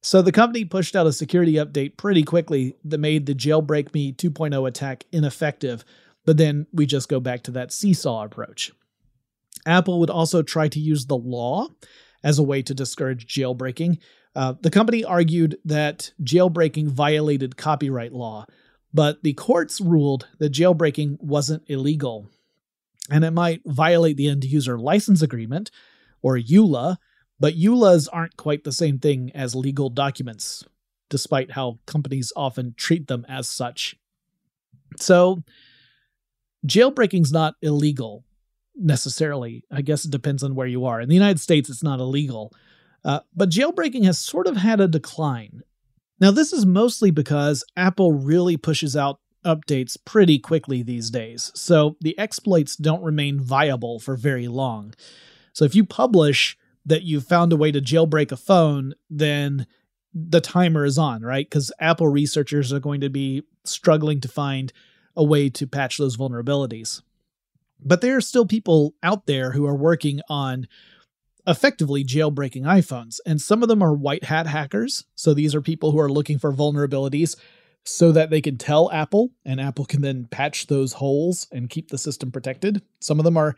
So 0.00 0.22
the 0.22 0.32
company 0.32 0.64
pushed 0.64 0.94
out 0.94 1.08
a 1.08 1.12
security 1.12 1.54
update 1.54 1.96
pretty 1.96 2.22
quickly 2.22 2.76
that 2.84 2.98
made 2.98 3.26
the 3.26 3.34
Jailbreak 3.34 3.92
Me 3.94 4.12
2.0 4.12 4.68
attack 4.68 5.04
ineffective, 5.10 5.84
but 6.24 6.36
then 6.36 6.66
we 6.72 6.86
just 6.86 7.08
go 7.08 7.18
back 7.20 7.42
to 7.44 7.50
that 7.52 7.72
seesaw 7.72 8.24
approach. 8.24 8.70
Apple 9.66 9.98
would 9.98 10.10
also 10.10 10.42
try 10.42 10.68
to 10.68 10.78
use 10.78 11.06
the 11.06 11.16
law 11.16 11.68
as 12.22 12.38
a 12.38 12.42
way 12.42 12.62
to 12.62 12.74
discourage 12.74 13.26
jailbreaking. 13.26 13.98
Uh, 14.36 14.54
the 14.60 14.70
company 14.70 15.04
argued 15.04 15.56
that 15.64 16.12
jailbreaking 16.22 16.88
violated 16.88 17.56
copyright 17.56 18.12
law, 18.12 18.46
but 18.94 19.22
the 19.24 19.34
courts 19.34 19.80
ruled 19.80 20.28
that 20.38 20.52
jailbreaking 20.52 21.20
wasn't 21.20 21.64
illegal 21.66 22.30
and 23.10 23.24
it 23.24 23.32
might 23.32 23.60
violate 23.66 24.16
the 24.16 24.28
end 24.28 24.44
user 24.44 24.78
license 24.78 25.20
agreement 25.20 25.70
or 26.22 26.38
EULA, 26.38 26.96
but 27.38 27.54
EULAs 27.54 28.08
aren't 28.12 28.36
quite 28.36 28.64
the 28.64 28.72
same 28.72 28.98
thing 28.98 29.30
as 29.34 29.54
legal 29.54 29.90
documents, 29.90 30.64
despite 31.10 31.50
how 31.50 31.78
companies 31.86 32.32
often 32.34 32.74
treat 32.76 33.08
them 33.08 33.26
as 33.28 33.48
such. 33.48 33.96
So, 34.98 35.42
jailbreaking's 36.66 37.32
not 37.32 37.56
illegal 37.60 38.24
necessarily. 38.76 39.64
I 39.70 39.82
guess 39.82 40.04
it 40.04 40.10
depends 40.10 40.42
on 40.42 40.54
where 40.54 40.66
you 40.66 40.86
are. 40.86 41.00
In 41.00 41.08
the 41.08 41.14
United 41.14 41.40
States, 41.40 41.68
it's 41.68 41.82
not 41.82 42.00
illegal. 42.00 42.52
Uh, 43.04 43.20
but 43.34 43.50
jailbreaking 43.50 44.04
has 44.04 44.18
sort 44.18 44.46
of 44.46 44.56
had 44.56 44.80
a 44.80 44.88
decline. 44.88 45.62
Now, 46.24 46.30
this 46.30 46.54
is 46.54 46.64
mostly 46.64 47.10
because 47.10 47.64
Apple 47.76 48.14
really 48.14 48.56
pushes 48.56 48.96
out 48.96 49.20
updates 49.44 49.98
pretty 50.06 50.38
quickly 50.38 50.82
these 50.82 51.10
days, 51.10 51.52
so 51.54 51.98
the 52.00 52.18
exploits 52.18 52.76
don't 52.76 53.02
remain 53.02 53.38
viable 53.38 53.98
for 53.98 54.16
very 54.16 54.48
long. 54.48 54.94
So 55.52 55.66
if 55.66 55.74
you 55.74 55.84
publish 55.84 56.56
that 56.86 57.02
you've 57.02 57.26
found 57.26 57.52
a 57.52 57.58
way 57.58 57.70
to 57.72 57.78
jailbreak 57.78 58.32
a 58.32 58.38
phone, 58.38 58.94
then 59.10 59.66
the 60.14 60.40
timer 60.40 60.86
is 60.86 60.96
on, 60.96 61.20
right? 61.20 61.44
Because 61.44 61.70
Apple 61.78 62.08
researchers 62.08 62.72
are 62.72 62.80
going 62.80 63.02
to 63.02 63.10
be 63.10 63.42
struggling 63.64 64.22
to 64.22 64.28
find 64.28 64.72
a 65.14 65.22
way 65.22 65.50
to 65.50 65.66
patch 65.66 65.98
those 65.98 66.16
vulnerabilities. 66.16 67.02
But 67.84 68.00
there 68.00 68.16
are 68.16 68.22
still 68.22 68.46
people 68.46 68.94
out 69.02 69.26
there 69.26 69.50
who 69.50 69.66
are 69.66 69.76
working 69.76 70.22
on 70.30 70.68
effectively 71.46 72.04
jailbreaking 72.04 72.62
iPhones, 72.62 73.20
and 73.26 73.40
some 73.40 73.62
of 73.62 73.68
them 73.68 73.82
are 73.82 73.94
white 73.94 74.24
hat 74.24 74.46
hackers. 74.46 75.04
So 75.14 75.34
these 75.34 75.54
are 75.54 75.60
people 75.60 75.90
who 75.90 76.00
are 76.00 76.10
looking 76.10 76.38
for 76.38 76.52
vulnerabilities 76.52 77.36
so 77.84 78.12
that 78.12 78.30
they 78.30 78.40
can 78.40 78.56
tell 78.56 78.90
Apple, 78.92 79.30
and 79.44 79.60
Apple 79.60 79.84
can 79.84 80.00
then 80.00 80.26
patch 80.30 80.68
those 80.68 80.94
holes 80.94 81.46
and 81.52 81.68
keep 81.68 81.90
the 81.90 81.98
system 81.98 82.32
protected. 82.32 82.82
Some 83.00 83.20
of 83.20 83.24
them 83.24 83.36
are, 83.36 83.56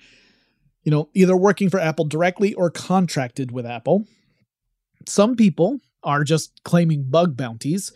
you 0.82 0.91
know, 0.91 1.09
either 1.14 1.37
working 1.37 1.70
for 1.70 1.78
Apple 1.78 2.05
directly 2.05 2.53
or 2.55 2.70
contracted 2.70 3.53
with 3.53 3.66
Apple. 3.66 4.05
Some 5.07 5.37
people 5.37 5.78
are 6.03 6.24
just 6.24 6.62
claiming 6.64 7.05
bug 7.05 7.37
bounties. 7.37 7.93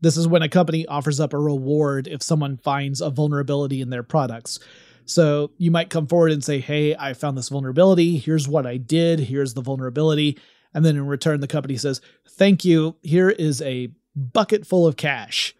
This 0.00 0.16
is 0.16 0.28
when 0.28 0.42
a 0.42 0.48
company 0.48 0.86
offers 0.86 1.18
up 1.18 1.32
a 1.32 1.38
reward 1.38 2.06
if 2.06 2.22
someone 2.22 2.56
finds 2.56 3.00
a 3.00 3.10
vulnerability 3.10 3.80
in 3.80 3.90
their 3.90 4.02
products. 4.02 4.60
So 5.04 5.50
you 5.58 5.70
might 5.70 5.90
come 5.90 6.06
forward 6.06 6.32
and 6.32 6.44
say, 6.44 6.60
Hey, 6.60 6.94
I 6.96 7.14
found 7.14 7.36
this 7.36 7.48
vulnerability. 7.48 8.18
Here's 8.18 8.48
what 8.48 8.66
I 8.66 8.76
did. 8.76 9.20
Here's 9.20 9.54
the 9.54 9.62
vulnerability. 9.62 10.38
And 10.74 10.84
then 10.84 10.96
in 10.96 11.06
return, 11.06 11.40
the 11.40 11.48
company 11.48 11.76
says, 11.76 12.00
Thank 12.28 12.64
you. 12.64 12.96
Here 13.02 13.30
is 13.30 13.60
a 13.62 13.92
bucket 14.14 14.66
full 14.66 14.86
of 14.86 14.96
cash 14.96 15.54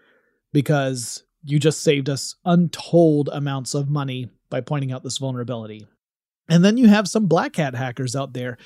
because 0.52 1.24
you 1.44 1.58
just 1.58 1.82
saved 1.82 2.08
us 2.08 2.36
untold 2.44 3.28
amounts 3.32 3.74
of 3.74 3.88
money 3.88 4.30
by 4.50 4.60
pointing 4.60 4.92
out 4.92 5.02
this 5.02 5.18
vulnerability. 5.18 5.86
And 6.48 6.64
then 6.64 6.76
you 6.76 6.88
have 6.88 7.08
some 7.08 7.26
black 7.26 7.56
hat 7.56 7.74
hackers 7.74 8.14
out 8.14 8.32
there 8.32 8.58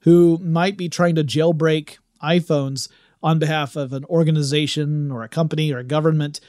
who 0.00 0.38
might 0.38 0.76
be 0.76 0.88
trying 0.88 1.14
to 1.16 1.24
jailbreak 1.24 1.98
iPhones 2.22 2.88
on 3.22 3.38
behalf 3.38 3.76
of 3.76 3.92
an 3.92 4.04
organization 4.06 5.10
or 5.10 5.22
a 5.22 5.28
company 5.28 5.72
or 5.72 5.78
a 5.78 5.84
government 5.84 6.40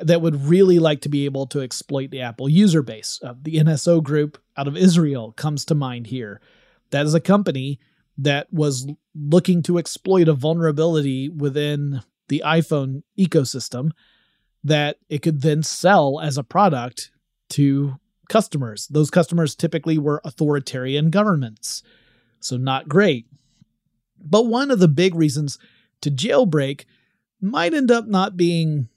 that 0.00 0.20
would 0.20 0.44
really 0.44 0.78
like 0.78 1.00
to 1.02 1.08
be 1.08 1.24
able 1.24 1.46
to 1.48 1.60
exploit 1.60 2.10
the 2.10 2.20
Apple 2.20 2.48
user 2.48 2.82
base. 2.82 3.20
Uh, 3.22 3.34
the 3.40 3.56
NSO 3.56 4.02
group 4.02 4.38
out 4.56 4.68
of 4.68 4.76
Israel 4.76 5.32
comes 5.32 5.64
to 5.66 5.74
mind 5.74 6.08
here. 6.08 6.40
That 6.90 7.06
is 7.06 7.14
a 7.14 7.20
company 7.20 7.78
that 8.16 8.52
was 8.52 8.88
looking 9.14 9.62
to 9.62 9.78
exploit 9.78 10.28
a 10.28 10.32
vulnerability 10.32 11.28
within 11.28 12.02
the 12.28 12.42
iPhone 12.44 13.02
ecosystem 13.18 13.90
that 14.64 14.98
it 15.08 15.22
could 15.22 15.42
then 15.42 15.62
sell 15.62 16.20
as 16.20 16.36
a 16.36 16.42
product 16.42 17.10
to 17.50 17.98
customers. 18.28 18.86
Those 18.88 19.10
customers 19.10 19.54
typically 19.54 19.98
were 19.98 20.20
authoritarian 20.24 21.10
governments, 21.10 21.82
so 22.40 22.56
not 22.56 22.88
great. 22.88 23.26
But 24.20 24.46
one 24.46 24.70
of 24.70 24.80
the 24.80 24.88
big 24.88 25.14
reasons 25.14 25.58
to 26.00 26.10
jailbreak 26.10 26.84
might 27.40 27.72
end 27.72 27.90
up 27.90 28.06
not 28.06 28.36
being 28.36 28.88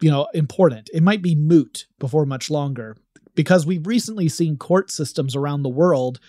you 0.00 0.10
know 0.10 0.28
important. 0.34 0.90
It 0.92 1.02
might 1.02 1.22
be 1.22 1.34
moot 1.34 1.86
before 1.98 2.26
much 2.26 2.50
longer 2.50 2.96
because 3.34 3.66
we've 3.66 3.86
recently 3.86 4.28
seen 4.28 4.56
court 4.56 4.90
systems 4.90 5.36
around 5.36 5.62
the 5.62 5.68
world 5.68 6.20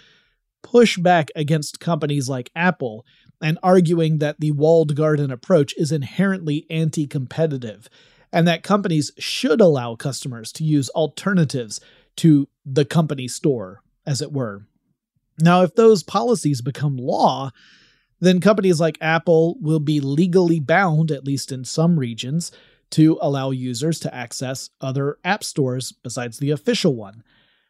push 0.61 0.97
back 0.97 1.29
against 1.35 1.79
companies 1.79 2.27
like 2.27 2.51
Apple 2.55 3.05
and 3.41 3.57
arguing 3.63 4.17
that 4.17 4.39
the 4.39 4.51
walled 4.51 4.95
garden 4.95 5.31
approach 5.31 5.73
is 5.77 5.91
inherently 5.91 6.65
anti-competitive 6.69 7.87
and 8.33 8.47
that 8.47 8.63
companies 8.63 9.11
should 9.17 9.61
allow 9.61 9.95
customers 9.95 10.51
to 10.51 10.63
use 10.63 10.89
alternatives 10.89 11.79
to 12.17 12.49
the 12.65 12.83
company 12.83 13.27
store 13.27 13.81
as 14.05 14.21
it 14.21 14.33
were. 14.33 14.63
Now 15.39 15.61
if 15.61 15.75
those 15.75 16.03
policies 16.03 16.61
become 16.61 16.97
law 16.97 17.51
then 18.19 18.41
companies 18.41 18.79
like 18.79 18.97
Apple 18.99 19.57
will 19.61 19.79
be 19.79 19.99
legally 19.99 20.59
bound 20.59 21.11
at 21.11 21.23
least 21.23 21.51
in 21.51 21.63
some 21.63 21.99
regions 21.99 22.51
to 22.91 23.17
allow 23.21 23.51
users 23.51 23.99
to 23.99 24.13
access 24.15 24.69
other 24.81 25.17
app 25.23 25.43
stores 25.43 25.91
besides 25.91 26.37
the 26.37 26.51
official 26.51 26.95
one. 26.95 27.23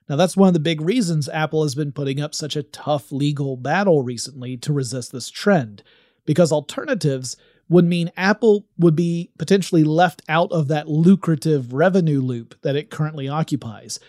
Now, 0.09 0.15
that's 0.15 0.37
one 0.37 0.47
of 0.47 0.53
the 0.53 0.59
big 0.59 0.79
reasons 0.79 1.27
Apple 1.27 1.63
has 1.63 1.75
been 1.75 1.91
putting 1.91 2.21
up 2.21 2.33
such 2.33 2.55
a 2.55 2.63
tough 2.63 3.11
legal 3.11 3.57
battle 3.57 4.03
recently 4.03 4.55
to 4.57 4.71
resist 4.71 5.11
this 5.11 5.29
trend, 5.29 5.83
because 6.25 6.51
alternatives 6.51 7.35
would 7.67 7.83
mean 7.83 8.11
Apple 8.15 8.65
would 8.77 8.95
be 8.95 9.31
potentially 9.37 9.83
left 9.83 10.21
out 10.29 10.51
of 10.53 10.69
that 10.69 10.87
lucrative 10.87 11.73
revenue 11.73 12.21
loop 12.21 12.55
that 12.61 12.77
it 12.77 12.89
currently 12.89 13.27
occupies. 13.27 13.99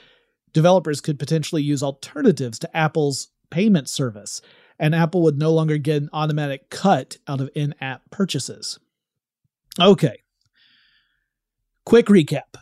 Developers 0.52 1.00
could 1.00 1.18
potentially 1.18 1.62
use 1.62 1.82
alternatives 1.82 2.58
to 2.60 2.76
Apple's 2.76 3.28
payment 3.50 3.88
service, 3.88 4.40
and 4.78 4.94
Apple 4.94 5.22
would 5.22 5.38
no 5.38 5.52
longer 5.52 5.78
get 5.78 6.02
an 6.02 6.10
automatic 6.12 6.70
cut 6.70 7.16
out 7.26 7.40
of 7.40 7.50
in 7.56 7.74
app 7.80 8.02
purchases. 8.10 8.78
Okay, 9.80 10.22
Quick 11.88 12.08
recap. 12.08 12.54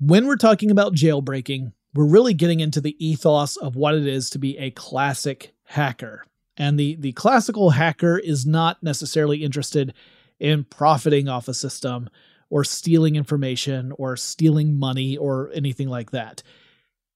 When 0.00 0.26
we're 0.26 0.34
talking 0.34 0.72
about 0.72 0.92
jailbreaking, 0.92 1.70
we're 1.94 2.04
really 2.04 2.34
getting 2.34 2.58
into 2.58 2.80
the 2.80 2.96
ethos 2.98 3.56
of 3.56 3.76
what 3.76 3.94
it 3.94 4.08
is 4.08 4.28
to 4.30 4.40
be 4.40 4.58
a 4.58 4.72
classic 4.72 5.54
hacker. 5.66 6.24
And 6.56 6.76
the, 6.76 6.96
the 6.96 7.12
classical 7.12 7.70
hacker 7.70 8.18
is 8.18 8.44
not 8.44 8.82
necessarily 8.82 9.44
interested 9.44 9.94
in 10.40 10.64
profiting 10.64 11.28
off 11.28 11.46
a 11.46 11.54
system 11.54 12.10
or 12.50 12.64
stealing 12.64 13.14
information 13.14 13.92
or 13.98 14.16
stealing 14.16 14.76
money 14.76 15.16
or 15.16 15.48
anything 15.54 15.88
like 15.88 16.10
that. 16.10 16.42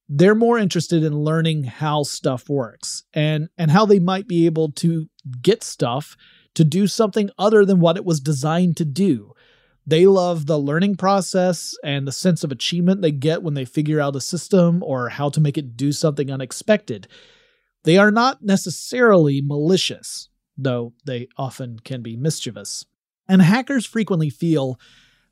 They're 0.09 0.37
more 0.37 0.57
interested 0.57 1.03
in 1.03 1.25
learning 1.25 1.65
how 1.65 2.05
stuff 2.05 2.49
works 2.49 3.03
and, 3.13 3.49
and 3.59 3.73
how 3.73 3.87
they 3.87 3.99
might 3.99 4.29
be 4.29 4.47
able 4.47 4.71
to 4.75 5.09
get 5.43 5.65
stuff 5.65 6.17
to 6.55 6.63
do 6.63 6.87
something 6.87 7.29
other 7.37 7.65
than 7.65 7.81
what 7.81 7.97
it 7.97 8.05
was 8.05 8.21
designed 8.21 8.77
to 8.77 8.85
do. 8.85 9.35
They 9.87 10.07
love 10.07 10.47
the 10.47 10.59
learning 10.59 10.97
process 10.97 11.75
and 11.83 12.07
the 12.07 12.13
sense 12.13 12.45
of 12.45 12.53
achievement 12.53 13.03
they 13.03 13.13
get 13.13 13.43
when 13.43 13.55
they 13.55 13.65
figure 13.65 14.01
out 14.01 14.17
a 14.17 14.21
system 14.21 14.83
or 14.83 15.09
how 15.09 15.31
to 15.31 15.41
make 15.41 15.59
it 15.59 15.77
do 15.77 15.93
something 15.93 16.31
unexpected. 16.31 17.09
They 17.85 17.97
are 17.97 18.11
not 18.11 18.43
necessarily 18.43 19.41
malicious, 19.41 20.29
though 20.57 20.93
they 21.07 21.29
often 21.37 21.79
can 21.81 22.03
be 22.03 22.17
mischievous. 22.17 22.85
And 23.27 23.41
hackers 23.41 23.87
frequently 23.87 24.29
feel 24.29 24.79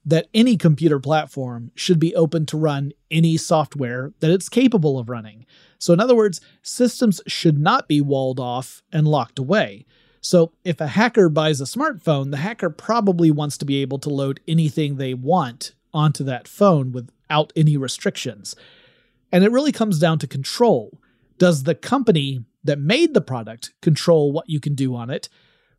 that 0.04 0.28
any 0.32 0.56
computer 0.56 0.98
platform 0.98 1.70
should 1.74 2.00
be 2.00 2.14
open 2.14 2.46
to 2.46 2.56
run 2.56 2.92
any 3.10 3.36
software 3.36 4.12
that 4.20 4.30
it's 4.30 4.48
capable 4.48 4.98
of 4.98 5.10
running. 5.10 5.44
So, 5.78 5.92
in 5.92 6.00
other 6.00 6.16
words, 6.16 6.40
systems 6.62 7.20
should 7.26 7.58
not 7.58 7.88
be 7.88 8.00
walled 8.00 8.40
off 8.40 8.82
and 8.90 9.06
locked 9.06 9.38
away. 9.38 9.84
So, 10.20 10.52
if 10.64 10.80
a 10.80 10.88
hacker 10.88 11.28
buys 11.28 11.60
a 11.60 11.64
smartphone, 11.64 12.30
the 12.30 12.38
hacker 12.38 12.70
probably 12.70 13.30
wants 13.30 13.56
to 13.58 13.64
be 13.64 13.82
able 13.82 13.98
to 14.00 14.10
load 14.10 14.40
anything 14.48 14.96
they 14.96 15.14
want 15.14 15.72
onto 15.94 16.24
that 16.24 16.48
phone 16.48 16.92
without 16.92 17.52
any 17.54 17.76
restrictions. 17.76 18.56
And 19.30 19.44
it 19.44 19.52
really 19.52 19.72
comes 19.72 19.98
down 19.98 20.18
to 20.20 20.26
control. 20.26 21.00
Does 21.38 21.62
the 21.62 21.74
company 21.74 22.44
that 22.64 22.78
made 22.78 23.14
the 23.14 23.20
product 23.20 23.72
control 23.80 24.32
what 24.32 24.48
you 24.48 24.60
can 24.60 24.74
do 24.74 24.94
on 24.94 25.10
it? 25.10 25.28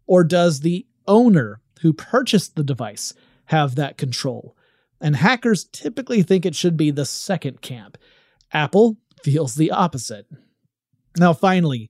Or 0.08 0.24
does 0.24 0.62
the 0.62 0.88
owner 1.08 1.62
who 1.82 1.94
purchased 1.94 2.56
the 2.56 2.64
device 2.64 3.14
have 3.46 3.76
that 3.76 3.98
control? 3.98 4.56
And 5.02 5.16
hackers 5.16 5.66
typically 5.66 6.24
think 6.24 6.46
it 6.46 6.56
should 6.56 6.78
be 6.78 6.92
the 6.92 7.06
second 7.06 7.62
camp. 7.62 7.98
Apple 8.52 8.98
feels 9.22 9.56
the 9.56 9.72
opposite. 9.72 10.28
Now, 11.18 11.34
finally, 11.34 11.90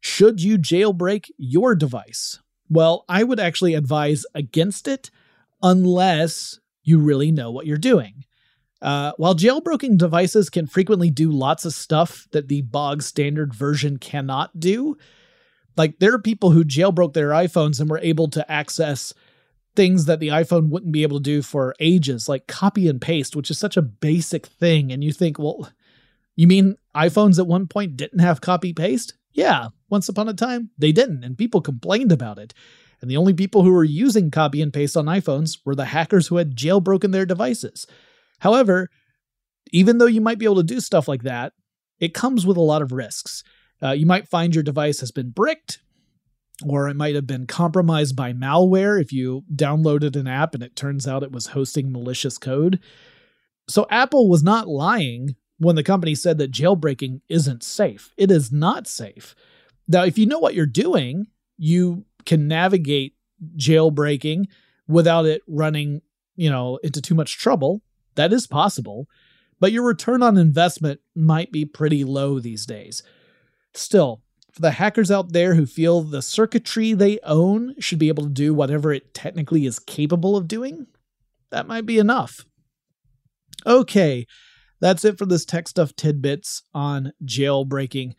should 0.00 0.42
you 0.42 0.58
jailbreak 0.58 1.30
your 1.36 1.74
device? 1.74 2.40
Well, 2.68 3.04
I 3.08 3.24
would 3.24 3.40
actually 3.40 3.74
advise 3.74 4.24
against 4.34 4.88
it 4.88 5.10
unless 5.62 6.58
you 6.82 6.98
really 6.98 7.30
know 7.30 7.50
what 7.50 7.66
you're 7.66 7.76
doing. 7.76 8.24
Uh, 8.80 9.12
while 9.18 9.34
jailbroken 9.34 9.98
devices 9.98 10.48
can 10.48 10.66
frequently 10.66 11.10
do 11.10 11.30
lots 11.30 11.64
of 11.64 11.74
stuff 11.74 12.26
that 12.30 12.48
the 12.48 12.62
bog 12.62 13.02
standard 13.02 13.54
version 13.54 13.98
cannot 13.98 14.58
do, 14.58 14.96
like 15.76 15.98
there 15.98 16.14
are 16.14 16.18
people 16.18 16.50
who 16.50 16.64
jailbroke 16.64 17.12
their 17.12 17.30
iPhones 17.30 17.80
and 17.80 17.90
were 17.90 17.98
able 17.98 18.28
to 18.28 18.50
access 18.50 19.12
things 19.76 20.06
that 20.06 20.18
the 20.18 20.28
iPhone 20.28 20.70
wouldn't 20.70 20.92
be 20.92 21.02
able 21.02 21.18
to 21.18 21.22
do 21.22 21.42
for 21.42 21.74
ages, 21.78 22.28
like 22.28 22.46
copy 22.46 22.88
and 22.88 23.00
paste, 23.00 23.36
which 23.36 23.50
is 23.50 23.58
such 23.58 23.76
a 23.76 23.82
basic 23.82 24.46
thing. 24.46 24.90
And 24.90 25.04
you 25.04 25.12
think, 25.12 25.38
well, 25.38 25.70
you 26.34 26.46
mean 26.46 26.76
iPhones 26.94 27.38
at 27.38 27.46
one 27.46 27.66
point 27.66 27.96
didn't 27.96 28.20
have 28.20 28.40
copy 28.40 28.72
paste? 28.72 29.14
Yeah, 29.32 29.68
once 29.88 30.08
upon 30.08 30.28
a 30.28 30.34
time, 30.34 30.70
they 30.76 30.92
didn't, 30.92 31.24
and 31.24 31.38
people 31.38 31.60
complained 31.60 32.12
about 32.12 32.38
it. 32.38 32.52
And 33.00 33.10
the 33.10 33.16
only 33.16 33.32
people 33.32 33.62
who 33.62 33.72
were 33.72 33.84
using 33.84 34.30
copy 34.30 34.60
and 34.60 34.72
paste 34.72 34.96
on 34.96 35.06
iPhones 35.06 35.58
were 35.64 35.74
the 35.74 35.86
hackers 35.86 36.26
who 36.26 36.36
had 36.36 36.56
jailbroken 36.56 37.12
their 37.12 37.24
devices. 37.26 37.86
However, 38.40 38.88
even 39.72 39.98
though 39.98 40.06
you 40.06 40.20
might 40.20 40.38
be 40.38 40.44
able 40.44 40.56
to 40.56 40.62
do 40.62 40.80
stuff 40.80 41.08
like 41.08 41.22
that, 41.22 41.52
it 41.98 42.14
comes 42.14 42.44
with 42.44 42.56
a 42.56 42.62
lot 42.62 42.82
of 42.82 42.92
risks. 42.92 43.42
Uh, 43.82 43.92
you 43.92 44.06
might 44.06 44.28
find 44.28 44.54
your 44.54 44.64
device 44.64 45.00
has 45.00 45.12
been 45.12 45.30
bricked, 45.30 45.80
or 46.66 46.88
it 46.88 46.96
might 46.96 47.14
have 47.14 47.26
been 47.26 47.46
compromised 47.46 48.16
by 48.16 48.32
malware 48.32 49.00
if 49.00 49.12
you 49.12 49.44
downloaded 49.54 50.16
an 50.16 50.26
app 50.26 50.54
and 50.54 50.62
it 50.62 50.76
turns 50.76 51.06
out 51.06 51.22
it 51.22 51.32
was 51.32 51.48
hosting 51.48 51.90
malicious 51.92 52.36
code. 52.36 52.80
So 53.68 53.86
Apple 53.90 54.28
was 54.28 54.42
not 54.42 54.68
lying 54.68 55.36
when 55.60 55.76
the 55.76 55.82
company 55.82 56.14
said 56.14 56.38
that 56.38 56.50
jailbreaking 56.50 57.20
isn't 57.28 57.62
safe. 57.62 58.14
It 58.16 58.30
is 58.30 58.50
not 58.50 58.88
safe. 58.88 59.34
Now, 59.86 60.04
if 60.04 60.16
you 60.16 60.24
know 60.24 60.38
what 60.38 60.54
you're 60.54 60.64
doing, 60.64 61.26
you 61.58 62.06
can 62.24 62.48
navigate 62.48 63.14
jailbreaking 63.56 64.46
without 64.88 65.26
it 65.26 65.42
running, 65.46 66.00
you 66.34 66.48
know, 66.48 66.78
into 66.82 67.02
too 67.02 67.14
much 67.14 67.38
trouble. 67.38 67.82
That 68.14 68.32
is 68.32 68.46
possible, 68.46 69.06
but 69.60 69.70
your 69.70 69.86
return 69.86 70.22
on 70.22 70.38
investment 70.38 71.00
might 71.14 71.52
be 71.52 71.66
pretty 71.66 72.04
low 72.04 72.40
these 72.40 72.64
days. 72.64 73.02
Still, 73.74 74.22
for 74.52 74.62
the 74.62 74.72
hackers 74.72 75.10
out 75.10 75.34
there 75.34 75.54
who 75.54 75.66
feel 75.66 76.00
the 76.00 76.22
circuitry 76.22 76.94
they 76.94 77.18
own 77.22 77.74
should 77.78 77.98
be 77.98 78.08
able 78.08 78.24
to 78.24 78.30
do 78.30 78.54
whatever 78.54 78.94
it 78.94 79.12
technically 79.12 79.66
is 79.66 79.78
capable 79.78 80.38
of 80.38 80.48
doing, 80.48 80.86
that 81.50 81.68
might 81.68 81.84
be 81.84 81.98
enough. 81.98 82.46
Okay, 83.66 84.26
that's 84.80 85.04
it 85.04 85.18
for 85.18 85.26
this 85.26 85.44
tech 85.44 85.68
stuff 85.68 85.94
tidbits 85.94 86.62
on 86.74 87.12
jailbreaking. 87.24 88.14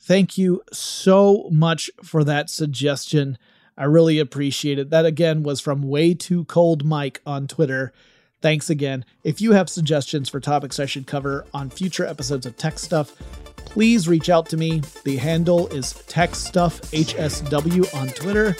Thank 0.00 0.38
you 0.38 0.62
so 0.72 1.48
much 1.50 1.90
for 2.02 2.24
that 2.24 2.48
suggestion. 2.50 3.38
I 3.76 3.84
really 3.84 4.18
appreciate 4.18 4.78
it. 4.78 4.90
That 4.90 5.06
again 5.06 5.42
was 5.42 5.60
from 5.60 5.82
Way 5.82 6.14
Too 6.14 6.44
Cold 6.44 6.84
Mike 6.84 7.20
on 7.26 7.48
Twitter. 7.48 7.92
Thanks 8.40 8.68
again. 8.68 9.04
If 9.24 9.40
you 9.40 9.52
have 9.52 9.70
suggestions 9.70 10.28
for 10.28 10.40
topics 10.40 10.78
I 10.78 10.86
should 10.86 11.06
cover 11.06 11.46
on 11.54 11.70
future 11.70 12.04
episodes 12.04 12.44
of 12.44 12.58
Tech 12.58 12.78
Stuff, 12.78 13.16
please 13.56 14.06
reach 14.06 14.28
out 14.28 14.50
to 14.50 14.58
me. 14.58 14.82
The 15.04 15.16
handle 15.16 15.68
is 15.68 15.94
TechStuffHSW 15.94 17.94
on 17.94 18.08
Twitter, 18.08 18.54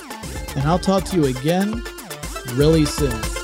and 0.56 0.66
I'll 0.66 0.78
talk 0.78 1.04
to 1.04 1.16
you 1.16 1.26
again 1.26 1.84
really 2.54 2.86
soon. 2.86 3.43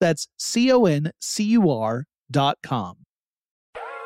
That's 0.00 0.28
C 0.38 0.72
O 0.72 0.84
N 0.84 1.10
C 1.20 1.44
U 1.44 1.70
R 1.70 2.06
dot 2.30 2.58
com. 2.62 2.98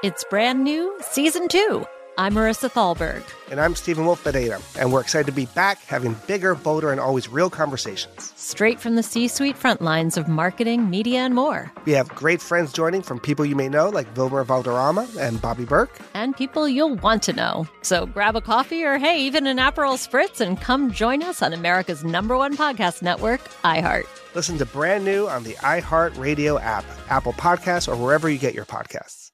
It's 0.02 0.24
brand 0.24 0.64
new, 0.64 0.96
season 1.02 1.48
two. 1.48 1.84
I'm 2.18 2.34
Marisa 2.34 2.70
Thalberg. 2.70 3.22
And 3.50 3.60
I'm 3.60 3.74
Stephen 3.74 4.04
Wolf 4.04 4.22
Bedeta, 4.22 4.60
and 4.78 4.92
we're 4.92 5.00
excited 5.00 5.26
to 5.26 5.32
be 5.32 5.46
back 5.46 5.80
having 5.84 6.14
bigger, 6.26 6.54
bolder, 6.54 6.90
and 6.90 7.00
always 7.00 7.28
real 7.28 7.48
conversations. 7.48 8.34
Straight 8.36 8.78
from 8.78 8.96
the 8.96 9.02
C 9.02 9.26
suite 9.26 9.56
front 9.56 9.80
lines 9.80 10.18
of 10.18 10.28
marketing, 10.28 10.90
media, 10.90 11.20
and 11.20 11.34
more. 11.34 11.72
We 11.86 11.92
have 11.92 12.08
great 12.10 12.42
friends 12.42 12.72
joining 12.72 13.00
from 13.00 13.20
people 13.20 13.46
you 13.46 13.56
may 13.56 13.70
know, 13.70 13.88
like 13.88 14.14
Wilmer 14.16 14.44
Valderrama 14.44 15.08
and 15.18 15.40
Bobby 15.40 15.64
Berk. 15.64 15.98
And 16.12 16.36
people 16.36 16.68
you'll 16.68 16.96
want 16.96 17.22
to 17.22 17.32
know. 17.32 17.66
So 17.80 18.04
grab 18.04 18.36
a 18.36 18.42
coffee 18.42 18.84
or, 18.84 18.98
hey, 18.98 19.22
even 19.22 19.46
an 19.46 19.56
Aperol 19.56 19.96
Spritz 19.96 20.40
and 20.40 20.60
come 20.60 20.92
join 20.92 21.22
us 21.22 21.40
on 21.40 21.54
America's 21.54 22.04
number 22.04 22.36
one 22.36 22.54
podcast 22.54 23.00
network, 23.00 23.40
iHeart. 23.64 24.06
Listen 24.32 24.56
to 24.58 24.66
brand 24.66 25.04
new 25.04 25.26
on 25.26 25.42
the 25.42 25.54
iHeart 25.54 26.16
Radio 26.16 26.56
app, 26.58 26.84
Apple 27.08 27.32
Podcasts, 27.32 27.92
or 27.92 27.96
wherever 27.96 28.30
you 28.30 28.38
get 28.38 28.54
your 28.54 28.64
podcasts. 28.64 29.32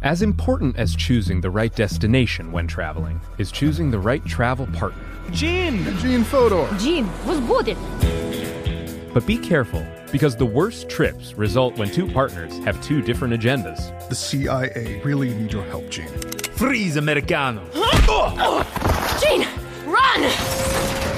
As 0.00 0.22
important 0.22 0.76
as 0.78 0.96
choosing 0.96 1.42
the 1.42 1.50
right 1.50 1.74
destination 1.74 2.50
when 2.50 2.66
traveling 2.66 3.20
is 3.36 3.52
choosing 3.52 3.90
the 3.90 3.98
right 3.98 4.24
travel 4.24 4.66
partner. 4.68 5.04
Gene! 5.30 5.84
Gene 5.98 6.24
Fodor! 6.24 6.66
Gene, 6.78 7.06
was 7.26 7.38
good. 7.40 7.76
But 9.12 9.26
be 9.26 9.36
careful, 9.36 9.84
because 10.10 10.36
the 10.36 10.46
worst 10.46 10.88
trips 10.88 11.34
result 11.34 11.76
when 11.76 11.90
two 11.90 12.10
partners 12.10 12.56
have 12.60 12.82
two 12.82 13.02
different 13.02 13.34
agendas. 13.34 14.08
The 14.08 14.14
CIA 14.14 15.02
really 15.04 15.34
need 15.34 15.52
your 15.52 15.64
help, 15.64 15.90
Gene. 15.90 16.08
Freeze, 16.56 16.96
Americano! 16.96 17.62
Gene, 17.74 19.44
oh! 19.44 19.84
run! 19.86 21.17